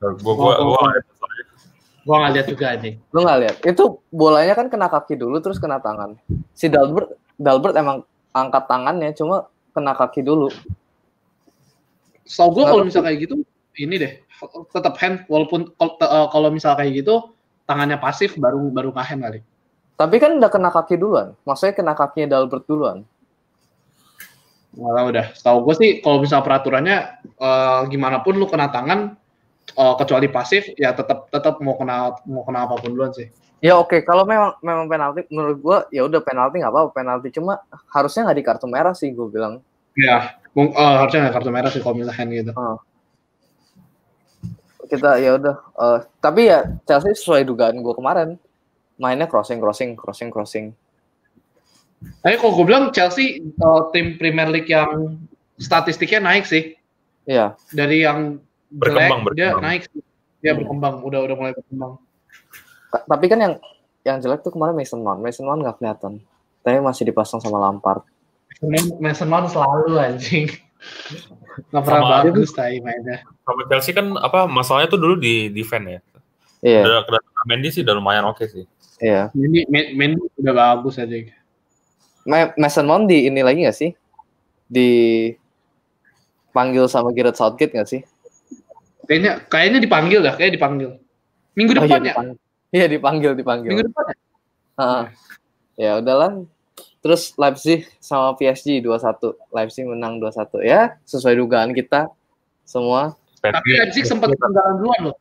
Gue 0.00 0.14
gue 0.18 0.32
Oh, 0.34 0.74
gue 0.74 1.00
Gua 2.04 2.20
nggak 2.20 2.32
lihat 2.36 2.46
juga 2.52 2.64
anjing. 2.76 3.00
Lu 3.16 3.24
nggak 3.24 3.38
lihat? 3.40 3.56
Itu 3.64 4.04
bolanya 4.12 4.52
kan 4.52 4.68
kena 4.68 4.92
kaki 4.92 5.16
dulu 5.16 5.40
terus 5.40 5.56
kena 5.56 5.80
tangan. 5.80 6.20
Si 6.52 6.68
Dalbert 6.68 7.16
Dalbert 7.40 7.72
emang 7.80 8.04
angkat 8.36 8.68
tangannya 8.68 9.16
cuma 9.16 9.48
kena 9.72 9.96
kaki 9.96 10.20
dulu. 10.20 10.52
Setahu 12.28 12.60
gue 12.60 12.64
kalau 12.68 12.84
tahu. 12.84 12.88
misal 12.92 13.02
kayak 13.04 13.18
gitu, 13.24 13.34
ini 13.80 13.94
deh 14.00 14.12
tetap 14.72 14.94
hand 15.00 15.24
walaupun 15.30 15.72
kalau 15.78 15.94
eh, 16.00 16.28
kalau 16.30 16.48
misal 16.50 16.74
kayak 16.74 17.04
gitu 17.04 17.34
tangannya 17.64 17.96
pasif 17.96 18.36
baru 18.36 18.70
baru 18.70 18.90
hand 18.92 19.22
kali. 19.24 19.40
Tapi 19.94 20.16
kan 20.18 20.42
udah 20.42 20.50
kena 20.50 20.70
kaki 20.74 20.98
duluan. 20.98 21.38
Maksudnya 21.46 21.74
kena 21.78 21.94
kakinya 21.94 22.38
Dalbert 22.38 22.66
duluan. 22.66 23.06
Tahu 24.74 25.06
udah. 25.14 25.26
Setahu 25.38 25.58
gue 25.70 25.74
sih 25.78 25.90
kalau 26.02 26.18
misal 26.18 26.42
peraturannya 26.42 27.22
eh, 27.22 27.80
gimana 27.88 28.20
pun 28.26 28.34
lu 28.34 28.50
kena 28.50 28.74
tangan 28.74 29.14
eh, 29.70 29.94
kecuali 29.98 30.26
pasif 30.26 30.66
ya 30.74 30.92
tetap 30.92 31.30
tetap 31.30 31.62
mau 31.62 31.78
kena 31.78 32.18
mau 32.26 32.42
kena 32.42 32.66
apa 32.66 32.74
pun 32.82 32.90
duluan 32.90 33.14
sih. 33.14 33.30
Ya 33.64 33.80
oke, 33.80 34.04
kalau 34.04 34.28
memang 34.28 34.60
memang 34.60 34.84
penalti 34.92 35.24
menurut 35.32 35.58
gua 35.64 35.78
ya 35.88 36.04
udah 36.04 36.20
penalti 36.20 36.60
nggak 36.60 36.68
apa-apa 36.68 36.90
penalti 36.92 37.32
cuma 37.32 37.64
harusnya 37.88 38.28
nggak 38.28 38.36
di 38.36 38.44
kartu 38.44 38.66
merah 38.68 38.92
sih 38.92 39.08
gue 39.08 39.24
bilang. 39.30 39.64
Ya, 39.96 40.36
eh, 40.52 40.94
harusnya 41.00 41.24
nggak 41.24 41.34
kartu 41.40 41.50
merah 41.54 41.70
sih 41.72 41.80
kalau 41.80 41.96
misal 41.96 42.12
hand 42.12 42.34
gitu. 42.34 42.52
Kita 44.84 45.16
ya 45.16 45.34
udah 45.34 45.54
eh, 45.74 45.98
tapi 46.18 46.46
ya 46.46 46.64
Chelsea 46.84 47.12
sesuai 47.12 47.42
dugaan 47.42 47.76
gue 47.76 47.94
kemarin 47.94 48.36
mainnya 48.94 49.24
crossing 49.24 49.58
crossing 49.58 49.94
crossing 49.94 50.28
crossing. 50.28 50.66
Tapi 52.20 52.36
kalau 52.36 52.52
gue 52.54 52.66
bilang 52.66 52.84
Chelsea 52.90 53.40
eh, 53.40 53.82
tim 53.90 54.16
Premier 54.16 54.48
League 54.48 54.68
yang 54.68 55.16
statistiknya 55.56 56.20
naik 56.20 56.44
sih 56.44 56.76
Iya. 57.24 57.56
dari 57.70 58.04
yang 58.04 58.36
Berkembang, 58.68 59.22
jelek, 59.24 59.32
dia 59.32 59.48
berkembang. 59.48 59.62
naik. 59.62 59.82
Dia 60.42 60.50
Hmm. 60.52 60.58
berkembang, 60.60 60.94
udah 61.00 61.20
udah 61.24 61.36
mulai 61.38 61.52
berkembang. 61.54 61.92
Ta- 62.90 63.04
Tapi 63.06 63.24
kan 63.26 63.38
yang 63.38 63.54
yang 64.02 64.16
jelek 64.18 64.42
tuh 64.42 64.52
kemarin 64.52 64.74
Mason 64.74 65.00
Mount. 65.00 65.22
Mason 65.22 65.46
Mount 65.46 65.62
nggak 65.62 65.76
kelihatan. 65.78 66.20
Tapi 66.60 66.76
masih 66.78 67.06
dipasang 67.06 67.40
sama 67.40 67.56
Lampard. 67.56 68.04
Mason- 68.60 68.98
Mason 68.98 69.28
Mount 69.30 69.48
selalu 69.48 69.96
anjing. 69.96 70.50
Nggak 71.70 71.82
pernah 71.82 72.00
Sama- 72.02 72.14
bagus 72.24 72.50
tai 72.50 72.78
mainnya. 72.78 73.22
sama 73.44 73.62
Chelsea 73.68 73.92
kan 73.92 74.06
apa 74.16 74.44
masalahnya 74.44 74.88
tuh 74.90 75.00
dulu 75.00 75.14
di 75.16 75.48
defense 75.48 75.88
ya. 75.88 76.00
Iya, 76.64 76.80
Udah 76.80 77.00
kedatangan 77.04 77.44
Mendy 77.46 77.68
sih 77.68 77.82
udah 77.84 77.94
lumayan 77.94 78.24
oke 78.24 78.44
sih. 78.48 78.64
iya. 78.98 79.28
Ini 79.30 79.68
main, 79.68 79.86
main 79.94 80.12
udah 80.34 80.54
bagus 80.54 80.96
aja. 80.96 81.12
Ma- 82.24 82.56
Mason 82.56 82.88
Mount 82.88 83.04
di 83.04 83.28
ini 83.28 83.40
lagi 83.44 83.62
nggak 83.62 83.76
sih? 83.76 83.92
Di 84.64 84.88
panggil 86.50 86.88
sama 86.88 87.12
Gareth 87.12 87.36
Southgate 87.36 87.76
nggak 87.76 87.90
sih? 87.90 88.00
Kayaknya 89.04 89.44
kayaknya 89.44 89.78
dipanggil 89.78 90.20
dah, 90.24 90.32
kayak 90.32 90.56
dipanggil. 90.56 90.96
Minggu 91.52 91.76
Oh, 91.76 91.84
depan 91.84 92.00
iya, 92.00 92.00
ya? 92.00 92.04
dipanggil. 92.16 92.36
Iya 92.72 92.86
dipanggil, 92.88 93.32
dipanggil. 93.36 93.68
Minggu 93.70 93.84
depan 93.92 94.04
ya? 94.08 94.16
Heeh. 94.80 95.04
Ya 95.76 95.90
udahlah. 96.00 96.30
Terus 97.04 97.36
Leipzig 97.36 97.84
sama 98.00 98.32
PSG 98.32 98.80
2-1. 98.80 99.36
Leipzig 99.52 99.84
menang 99.84 100.16
2-1. 100.16 100.64
Ya, 100.64 100.96
sesuai 101.04 101.36
dugaan 101.36 101.76
kita 101.76 102.08
semua. 102.64 103.12
Tapi 103.44 103.76
Leipzig 103.76 104.08
sempat 104.08 104.32
ketinggalan 104.32 104.80
duluan 104.80 105.12
loh. 105.12 105.16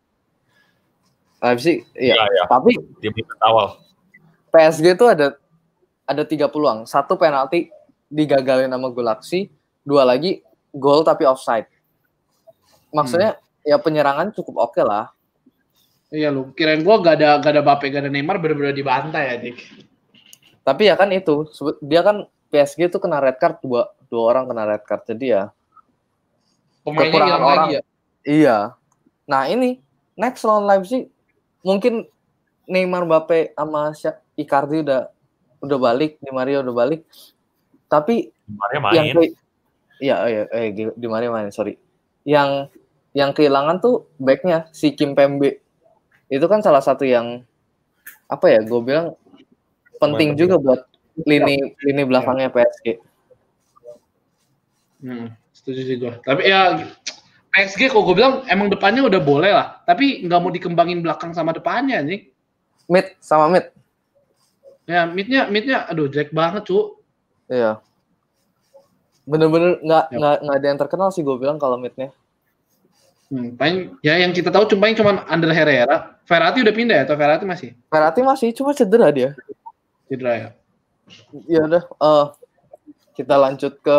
Leipzig, 1.43 1.83
Iya, 1.99 2.15
iya. 2.15 2.23
iya. 2.23 2.43
Tapi 2.47 2.79
Di 3.03 3.11
menit 3.11 3.27
awal. 3.43 3.83
PSG 4.55 4.95
itu 4.95 5.03
ada 5.11 5.35
ada 6.07 6.23
tiga 6.23 6.47
peluang. 6.47 6.87
Satu 6.87 7.19
penalti 7.19 7.67
digagalin 8.07 8.71
sama 8.71 8.87
Gulaksi, 8.87 9.51
dua 9.83 10.07
lagi 10.07 10.39
gol 10.71 11.03
tapi 11.03 11.27
offside. 11.27 11.67
Maksudnya 12.95 13.35
ya 13.67 13.75
penyerangan 13.75 14.31
cukup 14.31 14.71
oke 14.71 14.79
lah. 14.87 15.11
Iya 16.13 16.29
lu, 16.31 16.53
kirain 16.55 16.79
gua 16.85 17.01
gak 17.01 17.19
ada 17.19 17.41
gak 17.41 17.51
ada 17.57 17.63
Bape, 17.65 17.89
gak 17.89 18.05
ada 18.05 18.11
Neymar 18.13 18.37
bener-bener 18.39 18.71
dibantai 18.71 19.33
ya, 19.33 19.35
Dik. 19.41 19.57
Tapi 20.63 20.87
ya 20.87 20.95
kan 20.95 21.11
itu, 21.11 21.47
dia 21.83 22.01
kan 22.03 22.27
PSG 22.53 22.87
itu 22.87 22.97
kena 23.01 23.19
red 23.19 23.35
card 23.35 23.59
dua 23.59 23.91
dua 24.07 24.23
orang 24.31 24.45
kena 24.47 24.63
red 24.69 24.83
card. 24.87 25.03
Jadi 25.09 25.25
ya 25.33 25.43
Pemainnya 26.83 27.09
Kekurangan 27.09 27.39
orang. 27.39 27.47
lagi 27.47 27.71
ya. 27.73 27.81
Iya. 28.23 28.57
Nah 29.25 29.43
ini 29.47 29.79
next 30.19 30.43
lawan 30.43 30.67
Leipzig 30.67 31.07
mungkin 31.63 32.05
Neymar, 32.67 33.03
Mbappe 33.03 33.55
sama 33.55 33.91
Icardi 34.39 34.83
udah 34.83 35.11
udah 35.63 35.77
balik, 35.79 36.19
Di 36.19 36.31
Maria 36.31 36.59
udah 36.59 36.75
balik. 36.75 37.07
Tapi 37.87 38.31
yang 38.71 38.83
main. 38.83 39.15
ke 39.15 39.21
iya 40.03 40.15
iya 40.27 40.43
eh 40.51 40.71
Di 40.75 41.07
Maria 41.07 41.31
main 41.31 41.51
sorry. 41.55 41.79
Yang 42.27 42.71
yang 43.15 43.31
kehilangan 43.31 43.79
tuh 43.79 44.07
backnya 44.19 44.67
si 44.75 44.91
Kim 44.91 45.15
Pembe. 45.15 45.63
Itu 46.27 46.45
kan 46.51 46.59
salah 46.59 46.83
satu 46.83 47.07
yang 47.07 47.47
apa 48.27 48.45
ya? 48.51 48.59
Gue 48.63 48.79
bilang 48.83 49.15
penting 50.03 50.29
juga 50.35 50.55
buat 50.59 50.81
lini 51.23 51.77
lini 51.79 52.03
belakangnya 52.03 52.49
PSG. 52.49 52.99
Hmm, 55.03 55.35
setuju 55.51 55.81
sih 55.83 55.95
gua. 55.99 56.19
Tapi 56.23 56.47
ya 56.47 56.79
PSG 57.53 57.93
kalau 57.93 58.07
gue 58.09 58.17
bilang 58.17 58.41
emang 58.49 58.71
depannya 58.71 59.05
udah 59.05 59.21
boleh 59.21 59.51
lah, 59.53 59.83
tapi 59.85 60.25
nggak 60.25 60.39
mau 60.41 60.49
dikembangin 60.49 61.05
belakang 61.05 61.37
sama 61.37 61.53
depannya 61.53 62.01
nih. 62.01 62.33
Mid 62.89 63.13
sama 63.21 63.45
mid. 63.51 63.69
Ya 64.89 65.05
midnya 65.05 65.47
midnya, 65.47 65.85
aduh 65.85 66.09
jelek 66.09 66.33
banget 66.33 66.65
cu. 66.65 66.97
Iya. 67.45 67.77
Bener-bener 69.29 69.79
nggak 69.85 70.05
Yap. 70.09 70.17
nggak 70.17 70.35
nggak 70.43 70.57
ada 70.57 70.67
yang 70.67 70.79
terkenal 70.81 71.09
sih 71.13 71.21
gue 71.21 71.35
bilang 71.37 71.61
kalau 71.61 71.77
midnya. 71.77 72.09
Hmm, 73.29 73.53
paling 73.53 73.97
ya 74.01 74.17
yang 74.17 74.33
kita 74.33 74.49
tahu 74.49 74.65
cuma 74.73 74.89
cuma 74.91 75.21
Ander 75.29 75.53
Herrera. 75.53 76.17
Verratti 76.23 76.63
udah 76.63 76.73
pindah 76.73 76.95
ya 76.95 77.03
atau 77.03 77.19
Verratti 77.19 77.45
masih 77.45 77.69
Verratti 77.91 78.21
masih 78.23 78.49
cuma 78.55 78.71
cedera 78.71 79.11
dia. 79.11 79.35
Cedera 80.07 80.33
ya? 80.35 80.49
Ya 81.47 81.61
udah, 81.67 81.83
eh, 81.83 82.25
kita 83.13 83.35
lanjut 83.37 83.73
ke 83.83 83.97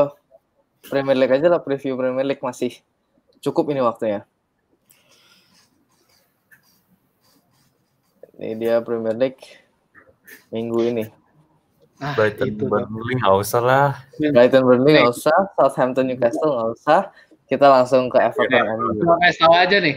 Premier 0.85 1.17
League 1.17 1.35
aja 1.35 1.49
lah 1.49 1.61
preview 1.61 1.97
Premier 1.97 2.27
League 2.27 2.45
masih 2.45 2.81
cukup 3.41 3.73
ini 3.73 3.81
waktunya. 3.81 4.25
Ini 8.35 8.59
dia 8.59 8.75
Premier 8.83 9.15
League 9.15 9.41
minggu 10.51 10.81
ini. 10.85 11.05
Ah, 12.03 12.13
Brighton 12.19 12.51
itu. 12.51 12.67
Burnley 12.67 13.15
nggak 13.23 13.37
usah 13.39 13.63
lah. 13.63 13.89
Brighton 14.19 14.67
Burnley 14.67 14.99
nggak 14.99 15.15
usah, 15.15 15.39
Southampton 15.55 16.11
Newcastle 16.11 16.51
nggak 16.51 16.71
usah. 16.75 17.01
Kita 17.47 17.67
langsung 17.71 18.11
ke 18.11 18.19
Everton 18.19 18.65
MU. 18.77 18.89
Cuma 18.99 19.15
kasih 19.23 19.41
tahu 19.47 19.55
aja 19.55 19.77
nih. 19.79 19.97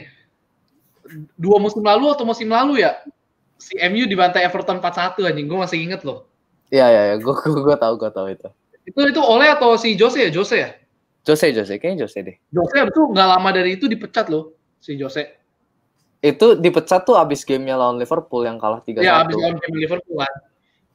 Dua 1.39 1.57
musim 1.57 1.81
lalu 1.81 2.11
atau 2.13 2.27
musim 2.27 2.51
lalu 2.51 2.83
ya? 2.83 2.99
Si 3.57 3.73
MU 3.81 4.05
dibantai 4.05 4.45
Everton 4.45 4.79
4-1 4.79 5.27
anjing. 5.27 5.45
Gue 5.49 5.59
masih 5.59 5.77
inget 5.81 6.01
loh. 6.05 6.25
Iya 6.69 6.85
iya, 6.91 7.01
ya. 7.11 7.15
gue 7.17 7.33
gue 7.33 7.77
tahu 7.77 7.93
gue 7.97 8.11
tahu 8.11 8.27
itu. 8.31 8.49
Itu 8.87 8.99
itu 9.03 9.21
oleh 9.21 9.51
atau 9.51 9.75
si 9.75 9.97
Jose 9.99 10.27
ya? 10.27 10.31
Jose 10.31 10.55
ya? 10.55 10.69
Jose 11.27 11.51
Jose 11.51 11.75
kayaknya 11.75 12.07
Jose 12.07 12.19
deh. 12.23 12.35
Jose 12.55 12.77
itu 12.87 13.01
nggak 13.11 13.27
lama 13.27 13.49
dari 13.51 13.75
itu 13.75 13.91
dipecat 13.91 14.31
loh 14.31 14.55
si 14.79 14.95
Jose. 14.95 15.27
Itu 16.23 16.55
dipecat 16.55 17.03
tuh 17.03 17.19
abis 17.19 17.43
gamenya 17.43 17.75
lawan 17.75 17.99
Liverpool 17.99 18.47
yang 18.47 18.55
kalah 18.57 18.79
3-1. 18.79 19.03
Ya 19.03 19.21
abis 19.21 19.35
lawan 19.35 19.59
tim 19.59 19.75
Liverpool 19.75 20.17
kan. 20.23 20.33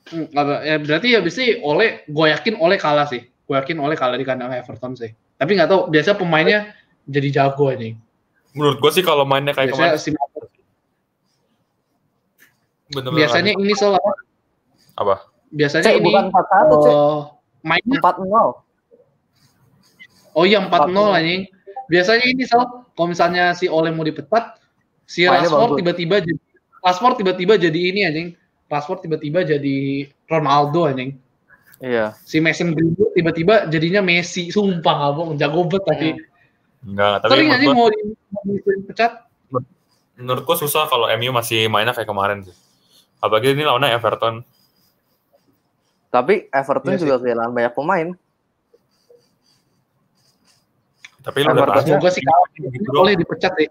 Hmm, 0.03 0.27
apa- 0.35 0.63
ya, 0.67 0.77
berarti 0.83 1.09
habis 1.15 1.35
sih 1.39 1.63
oleh, 1.63 2.03
gue 2.11 2.27
yakin 2.27 2.59
oleh 2.59 2.75
kalah 2.81 3.07
sih. 3.07 3.23
Gue 3.47 3.55
yakin 3.55 3.79
oleh 3.79 3.95
kalah 3.95 4.19
di 4.19 4.27
kandang 4.27 4.51
Everton 4.51 4.99
sih. 4.99 5.13
Tapi 5.39 5.51
nggak 5.55 5.69
tahu 5.71 5.81
biasa 5.93 6.19
pemainnya 6.19 6.75
jadi 7.07 7.29
jago 7.31 7.71
anjing. 7.71 7.95
Menurut 8.57 8.83
gue 8.83 8.91
sih 8.99 9.05
kalau 9.07 9.23
mainnya 9.29 9.55
kayak 9.55 9.73
Biasanya 9.73 9.95
kemarin 9.97 10.03
si 10.03 10.11
bener-bener 12.93 13.21
biasanya 13.25 13.53
ini 13.57 13.73
soal 13.75 13.97
apa? 13.99 14.13
apa? 15.01 15.15
Biasanya 15.53 15.85
Cek, 15.85 15.97
ini 16.01 16.07
bukan 16.09 16.25
4-1, 16.33 16.85
Cek. 16.85 16.95
oh, 16.97 17.21
mainnya 17.61 17.99
4-0. 18.01 18.63
oh 20.33 20.45
iya 20.49 20.59
4-0 20.65 20.93
4-0. 20.93 21.19
anjing. 21.19 21.43
Biasanya 21.93 22.25
ini 22.25 22.43
soal 22.49 22.89
kalau 22.97 23.09
misalnya 23.13 23.53
si 23.53 23.69
Oleh 23.69 23.93
mau 23.93 24.05
dipecat, 24.05 24.57
si 25.05 25.29
Rashford 25.29 25.77
tiba-tiba 25.81 26.25
jadi 26.25 26.41
Rashford 26.81 27.21
tiba-tiba 27.21 27.55
jadi 27.61 27.81
ini 27.93 28.01
anjing. 28.09 28.29
Rashford 28.73 29.05
tiba-tiba 29.05 29.45
jadi 29.45 30.09
Ronaldo 30.25 30.89
anjing. 30.89 31.21
Iya. 31.83 32.17
Si 32.25 32.41
Mason 32.41 32.73
Greenwood 32.73 33.13
tiba-tiba 33.13 33.69
jadinya 33.69 34.01
Messi. 34.01 34.49
Sumpah 34.49 34.95
nggak 34.97 35.13
bohong, 35.19 35.37
jago 35.37 35.69
banget 35.69 35.85
tapi 35.85 36.09
Enggak, 36.83 37.23
tapi 37.23 37.31
sering 37.31 37.47
menurut 37.47 37.63
anjing 37.63 37.77
mau 37.79 37.89
di 37.91 38.01
mau 38.33 38.43
dipecat. 38.75 39.13
menurut 40.13 40.43
gua 40.45 40.57
susah 40.59 40.87
kalau 40.91 41.07
MU 41.19 41.31
masih 41.35 41.67
mainnya 41.71 41.95
kayak 41.95 42.11
kemarin 42.11 42.43
sih. 42.47 42.55
Apalagi 43.23 43.55
ini 43.55 43.63
lawannya 43.63 43.95
Everton. 43.95 44.43
Tapi 46.11 46.51
Everton 46.51 46.91
Iya 46.93 46.99
sih. 46.99 47.07
juga 47.07 47.17
kehilangan 47.23 47.53
banyak 47.55 47.73
pemain. 47.73 48.09
Tapi 51.23 51.39
lu 51.41 51.55
udah 51.55 51.67
tahu 51.71 51.87
Semoga 51.87 52.11
sih 52.11 52.23
kalah. 52.27 52.49
gitu 52.59 52.89
oleh 52.99 53.15
dipecat 53.15 53.53
deh. 53.55 53.71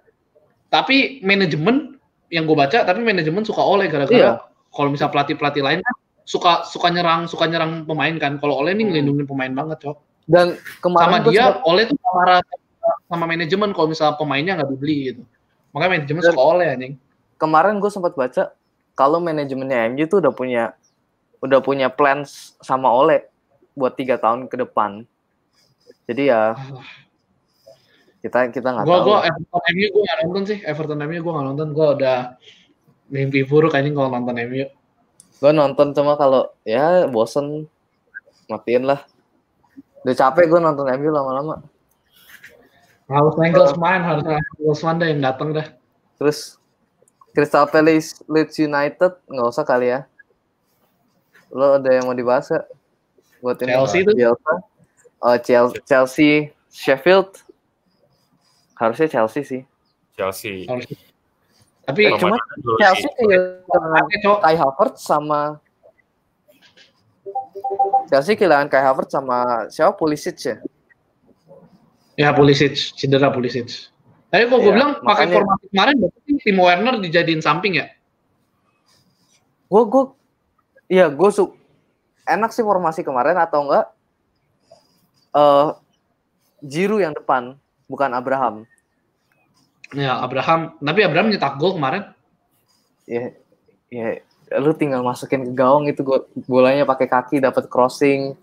Tapi 0.71 1.19
manajemen 1.21 1.99
yang 2.31 2.47
gue 2.47 2.55
baca, 2.55 2.87
tapi 2.87 3.03
manajemen 3.03 3.43
suka 3.43 3.59
oleh 3.59 3.91
gara-gara 3.91 4.39
Iya. 4.39 4.47
kalau 4.71 4.87
misal 4.87 5.11
pelatih 5.11 5.35
pelatih 5.35 5.59
lain 5.59 5.83
kan 5.83 5.95
suka 6.23 6.63
suka 6.63 6.87
nyerang 6.87 7.27
suka 7.27 7.43
nyerang 7.51 7.83
pemain 7.83 8.15
kan. 8.15 8.39
Kalau 8.39 8.63
oleh 8.63 8.71
ini 8.71 8.87
ngelindungin 8.87 9.27
pemain 9.27 9.51
banget 9.51 9.83
cok. 9.83 9.97
Dan 10.31 10.55
Sama 10.55 10.79
kemarin 10.79 11.19
gua 11.27 11.31
dia 11.35 11.43
sempat- 11.51 11.63
oleh 11.67 11.83
tuh 11.91 11.97
marah 12.07 12.39
sama 13.11 13.25
manajemen 13.27 13.69
kalau 13.75 13.87
misal 13.91 14.15
pemainnya 14.15 14.55
nggak 14.55 14.69
dibeli 14.71 14.97
gitu. 15.11 15.21
Makanya 15.75 15.91
manajemen 15.99 16.21
Dan- 16.23 16.31
suka 16.31 16.41
oleh 16.41 16.67
anjing. 16.71 16.93
kemarin 17.35 17.73
gue 17.81 17.89
sempat 17.91 18.13
baca 18.15 18.43
kalau 18.95 19.17
manajemennya 19.23 19.91
MU 19.91 20.05
tuh 20.07 20.19
udah 20.21 20.33
punya 20.33 20.63
udah 21.41 21.59
punya 21.59 21.89
plans 21.89 22.53
sama 22.61 22.91
Ole 22.93 23.25
buat 23.73 23.97
tiga 23.97 24.21
tahun 24.21 24.45
ke 24.45 24.55
depan. 24.61 25.03
Jadi 26.05 26.29
ya 26.29 26.53
kita 28.21 28.53
kita 28.53 28.67
nggak 28.69 28.85
tahu. 28.85 29.01
gue 29.09 29.17
Everton 29.25 29.63
MU 29.73 29.87
gue 29.89 30.03
nggak 30.05 30.19
nonton 30.25 30.43
sih. 30.45 30.59
Everton 30.61 31.01
MU 31.01 31.19
gue 31.19 31.33
nggak 31.33 31.47
nonton. 31.49 31.67
Gue 31.73 31.87
udah 31.97 32.17
mimpi 33.09 33.41
buruk 33.41 33.73
anjing 33.73 33.97
kalau 33.97 34.13
nonton 34.13 34.37
MU. 34.45 34.65
Gue 35.41 35.51
nonton 35.51 35.87
cuma 35.97 36.13
kalau 36.15 36.53
ya 36.61 37.09
bosen 37.09 37.65
matiin 38.45 38.85
lah. 38.85 39.01
Udah 40.05 40.13
capek 40.13 40.45
gue 40.45 40.59
nonton 40.61 40.85
MU 40.85 41.09
lama-lama. 41.09 41.65
Harus 43.09 43.35
Nagelsmann, 43.35 44.01
harus 44.07 44.23
Nagelsmann 44.23 44.95
dah 45.01 45.07
yang 45.09 45.21
datang 45.25 45.49
dah. 45.51 45.67
Terus 46.21 46.60
Crystal 47.31 47.65
Palace 47.67 48.19
Leeds 48.27 48.59
United 48.59 49.11
nggak 49.27 49.47
usah 49.47 49.63
kali 49.63 49.91
ya. 49.91 50.03
Lo 51.51 51.79
ada 51.79 51.89
yang 51.91 52.07
mau 52.07 52.15
dibahas 52.15 52.47
gak? 52.47 52.63
Buat 53.43 53.59
ini 53.63 53.75
Chelsea 53.75 53.99
tuh. 54.03 54.15
Bielsa. 54.15 54.53
Oh, 55.21 55.37
Chelsea, 55.37 55.79
Chelsea 55.83 56.31
Sheffield. 56.71 57.31
Harusnya 58.79 59.07
Chelsea 59.11 59.43
sih. 59.43 59.61
Chelsea. 60.15 60.65
Tapi 61.81 62.01
Eh, 62.07 62.15
cuma 62.17 62.37
Chelsea 62.79 63.09
kehilangan. 63.19 64.05
Kai 64.41 64.55
Havertz 64.55 65.01
sama 65.03 65.59
Chelsea 68.09 68.35
kehilangan 68.35 68.67
Kai 68.69 68.83
Havertz 68.83 69.11
sama 69.13 69.67
siapa 69.69 69.93
Pulisic 69.95 70.37
ya? 70.41 70.55
Ya 72.19 72.29
Pulisic, 72.35 72.75
cedera 72.95 73.31
Pulisic. 73.31 73.89
Tapi 74.31 74.47
kok 74.47 74.57
gue 74.63 74.71
Iya, 74.71 74.75
bilang 74.79 74.91
pakai 75.03 75.25
formasi 75.27 75.65
kemarin 75.75 75.95
Timo 76.41 76.65
Werner 76.65 76.97
dijadiin 76.97 77.41
samping 77.41 77.77
ya? 77.77 77.87
Gue 79.71 79.83
gue 79.87 80.03
iya 80.91 81.07
gue 81.07 81.29
su 81.31 81.55
enak 82.27 82.51
sih 82.51 82.65
formasi 82.65 83.01
kemarin 83.05 83.37
atau 83.39 83.65
enggak 83.65 83.85
eh 85.31 85.69
Jiru 86.61 87.01
yang 87.01 87.17
depan 87.17 87.57
bukan 87.89 88.13
Abraham. 88.13 88.69
Ya 89.91 90.21
Abraham, 90.21 90.77
tapi 90.77 91.01
Abraham 91.01 91.33
nyetak 91.33 91.57
gol 91.57 91.75
kemarin. 91.75 92.13
Ya 93.09 93.33
ya 93.89 94.21
lu 94.61 94.71
tinggal 94.77 95.01
masukin 95.01 95.41
ke 95.47 95.53
gawang 95.57 95.89
itu 95.89 96.05
gua 96.05 96.23
bolanya 96.45 96.85
pakai 96.85 97.09
kaki 97.09 97.41
dapat 97.41 97.65
crossing. 97.65 98.37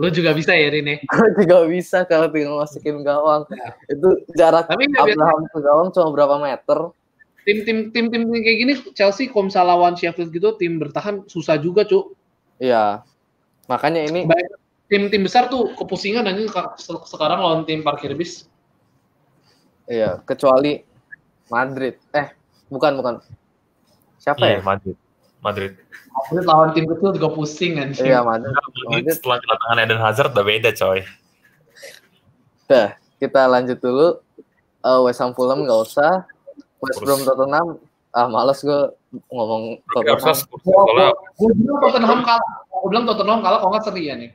Lu 0.00 0.08
juga 0.08 0.32
bisa 0.32 0.56
ya 0.56 0.72
Rin 0.72 0.88
ya? 0.88 0.96
Gue 1.12 1.44
juga 1.44 1.68
bisa 1.68 2.08
kalau 2.08 2.32
tinggal 2.32 2.56
masukin 2.56 3.04
gawang. 3.04 3.44
Itu 3.90 4.24
jarak 4.32 4.64
Tapi 4.64 4.88
nggak 4.88 5.04
biasa. 5.04 5.20
Abraham 5.20 5.40
ke 5.52 5.58
gawang 5.60 5.88
cuma 5.92 6.08
berapa 6.16 6.34
meter? 6.40 6.78
Tim-tim 7.42 7.90
tim-tim 7.90 8.22
kayak 8.30 8.58
gini 8.58 8.72
Chelsea 8.94 9.26
kalau 9.26 9.50
misalnya 9.50 9.74
lawan 9.74 9.94
Sheffield 9.98 10.30
gitu 10.30 10.54
tim 10.54 10.78
bertahan 10.78 11.26
susah 11.26 11.58
juga 11.58 11.82
cuk. 11.82 12.14
Iya. 12.62 13.02
Makanya 13.66 14.06
ini 14.06 14.26
Baik 14.26 14.58
tim-tim 14.86 15.24
besar 15.24 15.48
tuh 15.48 15.72
kepusingan 15.72 16.28
aja 16.28 16.44
se- 16.76 17.06
sekarang 17.08 17.40
lawan 17.40 17.60
tim 17.64 17.80
parkir 17.80 18.12
bis. 18.12 18.44
iya 19.88 20.20
kecuali 20.22 20.84
Madrid. 21.48 21.98
Eh, 22.12 22.30
bukan 22.68 22.92
bukan. 22.94 23.14
Siapa 24.20 24.38
Iya, 24.38 24.58
ya? 24.58 24.60
Madrid. 24.62 24.96
Madrid. 25.42 25.72
Madrid 26.12 26.44
lawan 26.46 26.70
tim 26.70 26.84
kecil 26.86 27.10
juga 27.18 27.28
pusing 27.34 27.82
anjing. 27.82 28.06
Iya, 28.06 28.22
Madrid. 28.22 28.54
Madrid 28.54 28.86
Madrid. 28.86 29.14
setelah 29.18 29.38
kedatangan 29.42 29.78
Eden 29.82 29.98
Hazard 30.00 30.30
udah 30.30 30.44
beda 30.46 30.70
coy. 30.70 31.00
Udah, 32.68 32.88
kita 33.18 33.42
lanjut 33.50 33.78
dulu. 33.82 34.08
Eh 34.82 34.98
West 35.02 35.18
Ham 35.18 35.34
Fulham 35.34 35.66
nggak 35.66 35.80
usah. 35.82 36.22
West. 36.82 36.98
Brom 36.98 37.20
Tottenham. 37.22 37.68
Ah, 38.10 38.26
males 38.26 38.60
gue 38.60 38.80
ngomong 39.28 39.80
Tottenham. 39.88 40.36
Gue 41.32 41.50
bilang 41.54 41.78
Tottenham 41.80 42.20
kalah. 42.20 42.44
Gue 42.68 42.88
bilang 42.90 43.04
Tottenham 43.06 43.38
kalah 43.40 43.58
kalau 43.58 43.72
nggak 43.72 43.84
seri 43.84 44.02
ya 44.04 44.14
nih. 44.14 44.30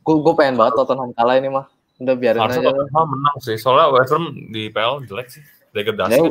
Gue 0.00 0.14
gue 0.20 0.34
pengen 0.34 0.56
banget 0.56 0.74
Tottenham 0.76 1.10
kalah 1.12 1.36
ini 1.36 1.48
mah. 1.48 1.66
Udah 1.94 2.14
biarin 2.14 2.40
harusnya 2.40 2.62
aja. 2.62 2.70
lah. 2.70 2.76
Tottenham 2.80 3.06
menang 3.10 3.36
sih. 3.40 3.56
Soalnya 3.56 3.86
West 3.90 4.10
Ham 4.10 4.24
di 4.48 4.62
PL 4.68 5.04
jelek 5.04 5.28
sih. 5.28 5.42
Degradasi. 5.70 6.14
Ya, 6.14 6.22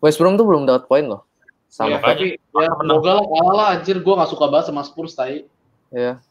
West 0.00 0.18
Brom 0.18 0.34
tuh 0.34 0.44
belum 0.44 0.64
dapat 0.64 0.84
poin 0.84 1.04
loh. 1.04 1.22
Ya, 1.22 1.52
Sama 1.68 1.98
makanya. 1.98 2.06
tapi 2.06 2.26
ya 2.38 2.70
semoga 2.72 3.10
lah 3.12 3.24
kalah 3.26 3.54
lah 3.54 3.66
anjir 3.74 3.96
gue 3.98 4.14
gak 4.14 4.30
suka 4.30 4.46
banget 4.46 4.66
sama 4.68 4.82
Spurs 4.82 5.12
tadi. 5.12 5.42
ya. 5.90 6.22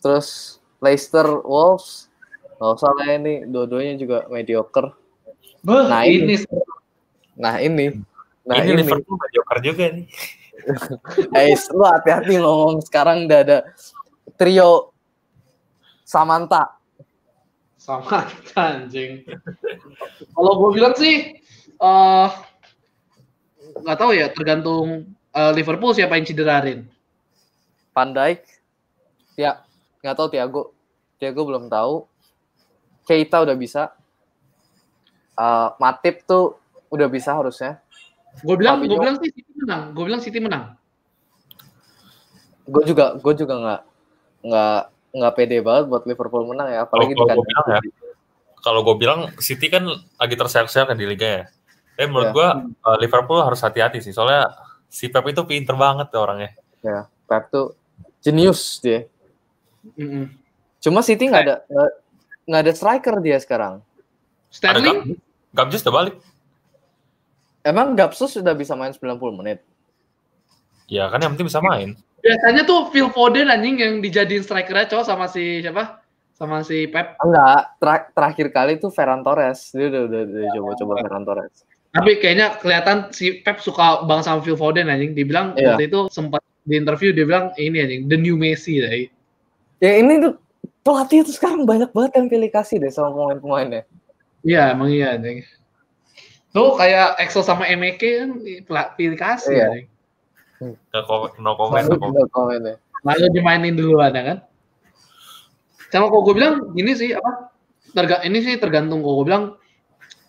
Terus 0.00 0.28
Leicester 0.80 1.26
Wolves 1.44 2.08
nggak 2.56 2.72
usah 2.72 2.90
lah 2.92 3.08
ini 3.14 3.44
dua-duanya 3.46 3.94
juga 3.96 4.24
mediocre. 4.26 4.92
Beuh, 5.60 5.84
Nah, 5.86 6.02
ini, 6.02 6.40
Nah 7.40 7.56
ini, 7.56 7.96
nah 8.44 8.60
ini, 8.60 8.76
ini, 8.76 8.84
Liverpool 8.84 9.16
mediocre 9.16 9.60
juga 9.64 9.84
nih. 9.88 10.06
Eh, 11.40 11.56
lu 11.72 11.88
hati-hati 11.88 12.36
ngomong 12.36 12.84
sekarang 12.84 13.24
udah 13.24 13.40
ada 13.40 13.58
trio 14.36 14.92
Samantha. 16.04 16.76
sama 17.80 18.28
anjing. 18.60 19.24
Kalau 20.36 20.52
gue 20.60 20.70
bilang 20.76 20.92
sih 21.00 21.40
eh 21.80 22.28
nggak 23.72 23.96
tahu 23.96 24.12
ya 24.12 24.28
tergantung 24.28 25.16
eh, 25.32 25.52
Liverpool 25.56 25.96
siapa 25.96 26.20
yang 26.20 26.28
cederain. 26.28 26.84
Van 27.96 28.12
Dijk, 28.12 28.44
ya 29.40 29.64
nggak 30.04 30.16
tahu 30.20 30.28
Tiago, 30.28 30.62
Tiago 31.16 31.40
belum 31.48 31.72
tahu. 31.72 32.04
Keita 33.08 33.42
udah 33.42 33.56
bisa, 33.56 33.96
Eh, 35.40 35.68
Matip 35.80 36.28
tuh 36.28 36.60
udah 36.90 37.06
bisa 37.06 37.32
harusnya. 37.32 37.78
Gue 38.42 38.54
bilang 38.54 38.78
gue 38.78 38.90
bilang 38.90 39.16
sih 39.18 39.30
City 39.30 39.52
menang. 39.56 39.82
Gue 39.90 40.04
bilang 40.06 40.20
City 40.22 40.38
menang. 40.38 40.64
Gue 42.70 42.82
juga, 42.86 43.18
gue 43.18 43.34
juga 43.34 43.54
nggak 43.58 43.80
nggak 44.40 44.78
nggak 45.10 45.32
pede 45.34 45.58
banget 45.60 45.84
buat 45.90 46.02
Liverpool 46.06 46.46
menang 46.46 46.68
ya, 46.70 46.86
apalagi 46.86 47.12
di 47.12 47.18
Kalau 47.18 47.26
kandang. 47.26 47.42
gue 47.42 47.50
bilang 47.50 47.66
ya, 47.66 47.80
kalau 48.60 48.80
gue 48.86 48.96
bilang 48.96 49.20
City 49.42 49.66
kan 49.66 49.82
lagi 50.16 50.34
terseok-seok 50.38 50.86
kan 50.92 50.96
di 50.96 51.06
liga 51.08 51.28
ya. 51.28 51.44
Tapi 51.98 52.06
menurut 52.06 52.30
Ya. 52.30 52.34
gue 52.34 52.48
uh, 52.80 52.96
Liverpool 52.96 53.40
harus 53.42 53.60
hati-hati 53.60 53.98
sih. 54.00 54.14
Soalnya 54.14 54.46
si 54.86 55.10
Pep 55.10 55.26
itu 55.26 55.42
pinter 55.42 55.74
banget 55.74 56.08
tuh 56.08 56.22
orangnya. 56.22 56.54
Ya, 56.80 57.10
Pep 57.26 57.50
tuh 57.50 57.74
jenius 58.22 58.78
dia. 58.78 59.10
Mm-mm. 59.98 60.30
Cuma 60.78 61.02
City 61.02 61.26
nggak 61.26 61.42
ada 61.42 61.56
nggak- 62.46 62.62
ada 62.62 62.72
striker 62.72 63.14
dia 63.18 63.36
sekarang. 63.36 63.82
Ada 63.82 64.54
Sterling 64.54 64.98
Gab- 65.52 65.66
Gabjus 65.66 65.82
udah 65.82 65.94
balik. 65.94 66.14
Emang 67.60 67.92
Gapsus 67.92 68.40
sudah 68.40 68.56
bisa 68.56 68.72
main 68.72 68.92
90 68.92 69.20
menit? 69.36 69.60
Ya 70.88 71.06
kan 71.06 71.20
yang 71.20 71.36
penting 71.36 71.48
bisa 71.48 71.60
main. 71.60 71.94
biasanya 72.20 72.68
tuh 72.68 72.92
Phil 72.92 73.08
Foden 73.08 73.48
anjing 73.48 73.80
yang 73.80 74.04
dijadiin 74.04 74.44
striker 74.44 74.76
cowok 74.84 75.06
sama 75.08 75.24
si 75.24 75.64
siapa? 75.64 76.04
Sama 76.36 76.60
si 76.60 76.84
Pep. 76.84 77.16
Enggak, 77.20 77.76
Tra- 77.80 78.08
terakhir 78.12 78.46
kali 78.52 78.72
tuh 78.76 78.92
Ferran 78.92 79.20
Torres. 79.20 79.72
Dia 79.72 79.88
udah 79.88 80.02
udah, 80.08 80.22
udah 80.24 80.48
coba-coba 80.52 80.92
Ferran 81.00 81.24
Torres. 81.24 81.54
Tapi 81.90 82.20
kayaknya 82.20 82.60
kelihatan 82.60 83.08
si 83.10 83.40
Pep 83.40 83.60
suka 83.60 84.04
banget 84.04 84.24
sama 84.28 84.40
Phil 84.44 84.56
Foden 84.56 84.88
anjing. 84.88 85.16
Dibilang 85.16 85.56
Iya. 85.56 85.76
waktu 85.76 85.88
itu 85.88 86.12
sempat 86.12 86.44
di 86.64 86.76
interview 86.76 87.12
dia 87.12 87.24
bilang 87.24 87.56
ini 87.56 87.76
anjing 87.80 88.02
the 88.08 88.16
new 88.16 88.36
Messi 88.36 88.80
deh. 88.80 89.08
Ya 89.80 89.96
ini 89.96 90.20
tuh 90.20 90.36
pelatih 90.84 91.24
tuh 91.24 91.32
sekarang 91.32 91.64
banyak 91.64 91.88
banget 91.92 92.20
yang 92.20 92.28
pilih 92.28 92.50
kasih 92.52 92.80
deh 92.80 92.92
sama 92.92 93.16
pemain-pemainnya. 93.16 93.88
Iya 94.44 94.76
emang 94.76 94.92
iya 94.92 95.16
anjing. 95.16 95.40
Tuh 96.50 96.74
kayak 96.74 97.14
Excel 97.22 97.46
sama 97.46 97.66
Emeke 97.70 98.26
kan 98.26 98.30
pilih 98.98 99.14
kasih 99.14 99.54
Iya. 99.54 99.66
anjing. 99.70 99.86
No 100.92 101.00
comment, 101.06 101.32
no 101.38 101.50
comment. 101.56 101.84
no 101.86 101.96
comment. 101.96 102.28
Komennya. 102.34 102.74
Lalu 103.06 103.26
dimainin 103.32 103.78
duluan 103.78 104.10
ya 104.12 104.22
kan. 104.34 104.38
Sama 105.90 106.10
kok 106.10 106.22
gue 106.26 106.34
bilang 106.36 106.74
gini 106.74 106.92
sih 106.92 107.14
apa? 107.14 107.54
Terga 107.90 108.22
ini 108.22 108.38
sih 108.42 108.58
tergantung 108.58 109.00
kok 109.00 109.14
gue 109.14 109.26
bilang 109.26 109.44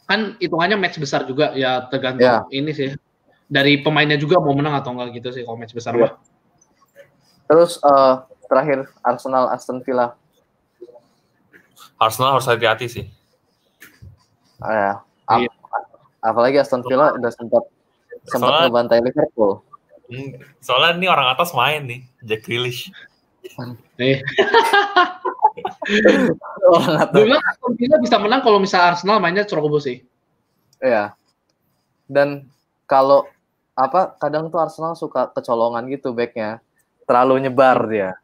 kan 0.06 0.38
hitungannya 0.38 0.78
match 0.78 1.00
besar 1.02 1.26
juga 1.26 1.52
ya 1.58 1.88
tergantung 1.90 2.26
Iya. 2.26 2.44
ini 2.52 2.72
sih 2.72 2.90
dari 3.48 3.80
pemainnya 3.80 4.16
juga 4.16 4.40
mau 4.40 4.56
menang 4.56 4.76
atau 4.80 4.92
enggak 4.96 5.18
gitu 5.20 5.30
sih 5.36 5.42
kalau 5.44 5.58
match 5.58 5.74
besar 5.74 5.98
mah. 5.98 6.16
Terus 7.50 7.82
eh, 7.82 8.14
terakhir 8.48 8.88
Arsenal 9.04 9.50
Aston 9.52 9.82
Villa. 9.84 10.16
Arsenal 11.98 12.38
harus 12.40 12.48
hati-hati 12.48 12.88
sih. 12.88 13.06
Ah, 14.62 14.74
ya. 14.74 14.94
Ap-. 16.22 16.38
Apalagi 16.38 16.62
Aston 16.62 16.86
Villa 16.86 17.14
udah 17.18 17.32
sempat 17.34 17.66
sempat 18.30 18.70
ngebantai 18.70 19.02
Liverpool. 19.02 19.66
Hmm, 20.12 20.38
Soalnya 20.62 21.00
ini 21.02 21.08
orang 21.10 21.34
atas 21.34 21.56
main 21.56 21.88
nih, 21.88 22.02
Jack 22.22 22.46
Grealish. 22.46 22.92
Nih. 23.98 24.22
Orang 26.72 27.10
Gue 27.12 27.26
bilang 27.28 27.44
Aston 27.44 27.74
Villa 27.76 27.98
bisa 28.00 28.18
menang 28.22 28.42
kalau 28.46 28.62
misalnya 28.62 28.94
Arsenal 28.96 29.18
mainnya 29.18 29.44
ceroboh 29.48 29.82
sih. 29.82 30.06
Iya. 30.80 31.18
Dan 32.06 32.48
kalau 32.86 33.26
apa 33.74 34.14
kadang 34.20 34.52
tuh 34.52 34.62
Arsenal 34.62 34.94
suka 34.94 35.32
kecolongan 35.34 35.90
gitu 35.90 36.14
backnya. 36.14 36.62
Terlalu 37.10 37.50
nyebar 37.50 37.78
dia. 37.90 38.16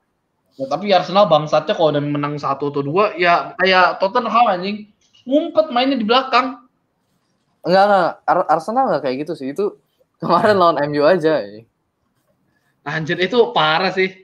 Ya, 0.58 0.66
tapi 0.70 0.90
Arsenal 0.94 1.30
bangsatnya 1.30 1.74
kalau 1.76 1.92
udah 1.94 2.02
menang 2.02 2.36
satu 2.40 2.74
atau 2.74 2.82
dua, 2.82 3.14
ya 3.20 3.54
kayak 3.62 4.00
Tottenham 4.02 4.48
anjing. 4.48 4.90
Ngumpet 5.28 5.70
mainnya 5.76 6.00
di 6.00 6.08
belakang. 6.08 6.67
Enggak, 7.68 7.84
enggak. 7.84 8.12
Ar- 8.24 8.48
Arsenal 8.48 8.84
enggak 8.88 9.02
kayak 9.04 9.18
gitu 9.28 9.34
sih. 9.36 9.52
Itu 9.52 9.76
kemarin 10.18 10.56
lawan 10.56 10.80
MU 10.88 11.04
aja. 11.04 11.44
ya. 11.44 11.68
Anjir, 12.88 13.20
itu 13.20 13.36
parah 13.52 13.92
sih. 13.92 14.24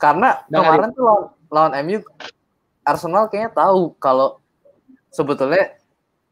Karena 0.00 0.40
kemarin 0.48 0.88
tuh 0.96 1.04
lawan, 1.04 1.24
lawan 1.52 1.72
MU 1.84 2.00
Arsenal 2.82 3.28
kayaknya 3.28 3.52
tahu 3.52 3.92
kalau 4.00 4.40
sebetulnya 5.12 5.76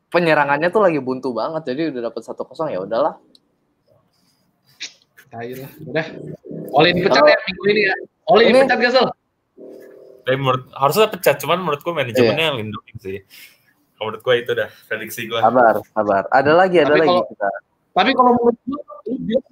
penyerangannya 0.09 0.73
tuh 0.73 0.81
lagi 0.81 0.97
buntu 0.97 1.37
banget. 1.37 1.69
Jadi 1.69 1.93
udah 1.93 2.09
dapat 2.09 2.23
1-0 2.25 2.73
ya 2.73 2.81
udahlah. 2.81 3.15
Tai 5.27 5.51
lah, 5.53 5.71
udah. 5.83 6.07
Oli 6.73 6.91
dipecat 6.95 7.25
ya 7.27 7.39
minggu 7.45 7.65
ini 7.69 7.83
ya. 7.85 7.95
Oli 8.31 8.43
Ini- 8.49 8.63
dipecat 8.63 8.79
gak, 8.79 8.93
Sel? 8.95 9.07
Tapi 10.27 10.37
menurut 10.39 10.67
harusnya 10.75 11.07
pecat, 11.07 11.37
cuman 11.39 11.59
menurutku 11.63 11.91
manajemennya 11.95 12.45
yang 12.51 12.57
lindungin 12.59 12.97
sih. 12.99 13.19
Kalau 13.97 14.13
menurut 14.13 14.23
gue 14.23 14.35
itu 14.45 14.53
dah 14.53 14.69
prediksi 14.87 15.25
gue. 15.25 15.41
Sabar, 15.41 15.81
sabar. 15.97 16.23
Ada 16.29 16.53
lagi, 16.53 16.77
ada 16.85 16.93
Tapi 16.93 17.01
lagi 17.01 17.09
kalau- 17.17 17.29
kita. 17.33 17.49
Tapi 17.97 18.11
kalau 18.13 18.31
menurut 18.37 18.57
gue, 18.69 18.81
bilang 19.25 19.47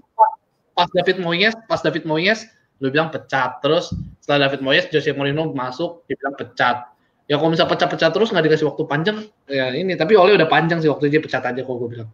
pas 0.76 0.88
David 0.92 1.18
Moyes, 1.24 1.54
pas 1.64 1.80
David 1.80 2.04
Moyes, 2.04 2.44
lu 2.85 2.92
bilang 2.92 3.09
pecat. 3.09 3.64
Terus 3.64 3.96
setelah 4.20 4.48
David 4.48 4.61
Moyes, 4.61 4.85
Jose 4.92 5.16
Mourinho 5.16 5.48
masuk, 5.57 6.04
dibilang 6.04 6.37
pecat. 6.37 6.92
Ya 7.24 7.40
kalau 7.40 7.57
misalnya 7.57 7.72
pecat-pecat 7.72 8.12
terus 8.12 8.28
nggak 8.28 8.44
dikasih 8.44 8.68
waktu 8.68 8.85
panjang, 8.85 9.16
ya 9.48 9.72
ini. 9.72 9.96
Tapi 9.96 10.12
Oli 10.12 10.37
udah 10.37 10.44
panjang 10.44 10.85
sih 10.85 10.92
waktu 10.92 11.09
dia 11.09 11.24
pecat 11.24 11.40
aja 11.40 11.61
kalau 11.64 11.88
gue 11.88 11.96
bilang. 11.96 12.11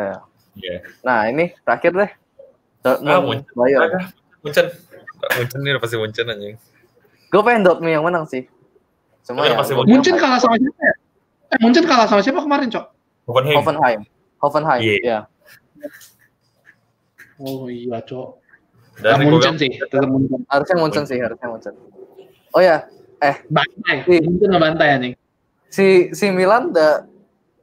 Ya. 0.00 0.24
Iya. 0.56 0.76
Nah, 1.04 1.28
ini 1.28 1.52
terakhir 1.60 1.92
deh. 1.92 2.10
Ah. 2.88 3.20
Munchen. 3.20 4.66
Munchen 5.36 5.58
ini 5.60 5.70
udah 5.76 5.82
pasti 5.84 5.96
Munchen 6.00 6.26
anjing. 6.32 6.56
Gue 7.28 7.42
pengen 7.44 7.68
Dortmund 7.68 7.92
yang 7.92 8.04
menang 8.06 8.24
sih. 8.24 8.48
Cuma 9.28 9.44
ya, 9.44 9.60
pasti 9.60 9.76
Munchen 9.76 10.16
bilang 10.16 10.20
kalah 10.24 10.38
sama 10.40 10.56
siapa 10.56 10.82
ya? 10.84 10.93
Eh, 11.54 11.58
Munchen 11.62 11.86
kalah 11.86 12.10
sama 12.10 12.18
siapa 12.18 12.42
kemarin, 12.42 12.66
Cok? 12.66 12.84
Hoffenheim. 13.30 13.56
Hoffenheim. 13.62 14.00
Hoffenheim, 14.42 14.80
Iya. 14.82 14.98
ya. 15.06 15.18
Oh 17.38 17.70
iya, 17.70 18.02
Cok. 18.02 18.28
Dan 18.98 19.22
Nah, 19.22 19.26
Munchen 19.30 19.54
sih, 19.58 19.70
tetap 19.70 20.10
Munchen. 20.10 20.42
Harusnya 20.50 20.76
Munchen 20.82 21.04
sih, 21.06 21.18
harusnya 21.22 21.46
Munchen. 21.46 21.74
Oh 22.54 22.62
ya, 22.62 22.86
Bantai, 23.50 24.02
Iya. 24.06 24.20
Munchen 24.26 24.48
ngebantai 24.50 24.88
ya 24.90 24.98
nih. 24.98 25.14
si 25.74 26.14
si 26.14 26.30
Milan 26.30 26.70
udah 26.70 27.02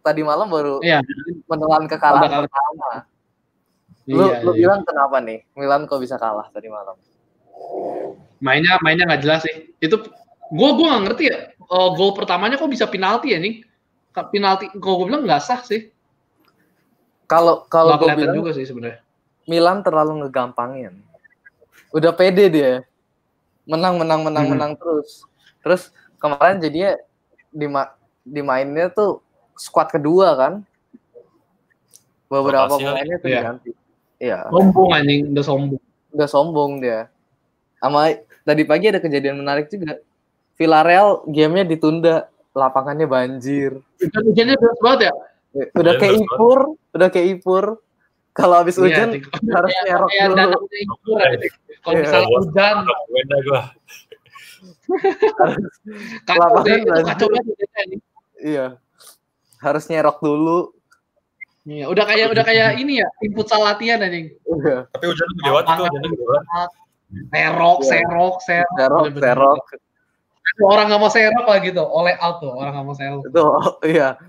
tadi 0.04 0.20
malam 0.20 0.52
baru 0.52 0.84
Iya, 0.84 1.00
menelan 1.48 1.88
kekalahan 1.88 2.44
pertama. 2.44 3.08
Lu 4.04 4.28
iya, 4.28 4.44
lu 4.44 4.52
iya. 4.52 4.68
bilang 4.68 4.84
kenapa 4.84 5.24
nih? 5.24 5.48
Milan 5.56 5.88
kok 5.88 6.00
bisa 6.04 6.20
kalah 6.20 6.48
tadi 6.52 6.68
malam? 6.68 6.96
mainnya 8.42 8.82
mainnya 8.84 9.06
nggak 9.08 9.22
jelas 9.24 9.46
sih. 9.48 9.72
Itu 9.80 10.02
gue 10.52 10.70
gue 10.76 10.86
nggak 10.92 11.04
ngerti 11.08 11.24
ya. 11.32 11.38
eh, 11.56 11.90
gol 11.96 12.12
pertamanya 12.12 12.60
kok 12.60 12.68
bisa 12.68 12.84
penalti 12.90 13.32
ya 13.32 13.40
nih? 13.40 13.64
Penalti, 14.12 14.68
kalau 14.76 14.96
gue 15.04 15.08
bilang 15.08 15.24
nggak 15.24 15.40
sah 15.44 15.64
sih. 15.64 15.88
Kalau 17.26 17.64
kalau 17.72 17.96
gue 17.96 18.12
bilang 18.12 18.36
juga 18.36 18.52
sih 18.52 18.68
sebenarnya. 18.68 19.00
Milan 19.48 19.80
terlalu 19.82 20.28
ngegampangin. 20.28 21.00
Udah 21.96 22.12
pede 22.12 22.46
dia. 22.52 22.72
Menang 23.64 23.96
menang 23.96 24.22
menang 24.28 24.46
Hmm. 24.48 24.54
menang 24.56 24.72
terus. 24.76 25.24
Terus 25.64 25.82
kemarin 26.20 26.60
jadinya 26.60 27.00
di 27.52 27.68
ma- 27.72 27.96
dimainnya 28.28 28.92
tuh 28.92 29.24
squad 29.56 29.92
kedua 29.92 30.36
kan. 30.36 30.54
Beberapa 32.28 32.80
pemainnya 32.80 33.18
tuh 33.20 33.30
Iya. 33.32 33.40
diganti. 33.44 33.72
Iya, 34.22 34.38
Sombong 34.54 34.90
anjing, 34.94 35.22
udah 35.34 35.46
sombong. 35.46 35.82
udah 36.14 36.28
sombong 36.30 36.72
dia. 36.78 37.10
Sama 37.82 38.14
tadi 38.46 38.64
pagi 38.70 38.86
ada 38.94 39.02
kejadian 39.02 39.42
menarik 39.42 39.66
juga. 39.68 39.98
Villarreal 40.56 41.26
gamenya 41.26 41.66
ditunda, 41.66 42.30
lapangannya 42.52 43.08
banjir. 43.08 43.80
Hujan-hujannya 43.98 44.56
deras 44.56 44.80
banget 44.80 45.00
ya. 45.08 45.14
Udah 45.74 45.94
Iya, 45.94 46.00
kayak 46.00 46.16
ipur, 46.18 46.60
udah 46.92 47.10
kayak 47.10 47.28
ipur. 47.40 47.66
Kalau 48.32 48.56
habis 48.58 48.76
Iya, 48.76 48.84
hujan 48.86 49.08
Dik. 49.12 49.24
harus 49.28 49.70
Kayak- 49.70 49.86
nyerok 49.86 50.10
kayak 50.10 50.28
dulu. 50.32 50.58
impor 50.80 51.18
ya, 51.20 51.32
Dik. 51.36 51.54
Kalau 51.82 51.92
Iya. 51.92 52.02
misalnya 52.02 52.28
hujan, 52.32 52.76
Wenda 53.12 53.38
gue. 53.42 53.62
kacau 56.28 56.40
Lapangan 56.40 56.64
banjir. 56.64 57.04
kacau 57.06 57.28
banget. 57.28 57.46
hujannya, 57.48 57.84
nih. 57.88 58.00
Iya. 58.42 58.66
Harus 59.60 59.84
nyerok 59.88 60.18
dulu. 60.20 60.60
Iya, 61.62 61.86
udah 61.88 62.04
kayak 62.08 62.28
udah 62.34 62.42
kayak 62.42 62.70
ini 62.80 63.04
ya, 63.04 63.08
input 63.22 63.46
salah 63.46 63.76
latihan 63.76 64.02
anjing. 64.02 64.34
Iya. 64.34 64.90
Tapi 64.90 65.04
hujannya 65.06 65.34
gede 65.36 65.50
banget 65.52 65.66
itu, 65.68 65.82
hujannya 65.84 66.10
gede 66.10 66.26
banget. 66.26 66.70
Serok, 67.12 67.78
Iya. 67.78 67.90
serok, 67.92 68.36
serok. 68.42 68.70
Serok, 68.80 69.04
Bener-bener. 69.12 69.28
serok. 69.28 69.62
Orang 70.62 70.92
nggak 70.92 71.02
mau 71.02 71.12
serok 71.12 71.46
lah 71.48 71.60
gitu, 71.64 71.82
oleh 71.82 72.14
out 72.20 72.44
tuh, 72.44 72.52
orang 72.52 72.74
nggak 72.76 72.88
mau 72.88 72.96
serok. 72.98 73.24
Itu 73.28 73.46
iya. 73.88 74.20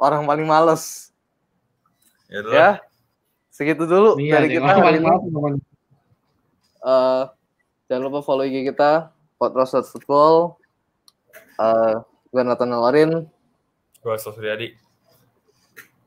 Orang 0.00 0.24
paling 0.24 0.46
males. 0.48 1.12
Ya 2.28 2.40
udah. 2.44 2.52
Ya. 2.52 2.70
Segitu 3.52 3.90
dulu 3.90 4.14
Iya, 4.22 4.38
dari 4.38 4.54
kita 4.54 4.70
paling 4.78 5.02
teman. 5.02 5.54
Eh, 6.78 7.22
jangan 7.90 8.02
lupa 8.06 8.22
follow 8.22 8.46
IG 8.46 8.70
kita 8.70 9.10
Podcast 9.34 9.90
Football. 9.90 10.56
Eh, 11.58 11.94
gue 12.30 12.42
Nathan 12.46 12.70
Lorin. 12.70 13.26
Gue 13.98 14.14
Sosriadi. 14.16 14.72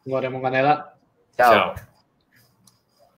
Gua 0.08 0.18
ada 0.18 0.34
mau 0.34 0.42
kanela. 0.42 0.98
Ciao. 1.38 1.76
Ciao. 1.76 1.91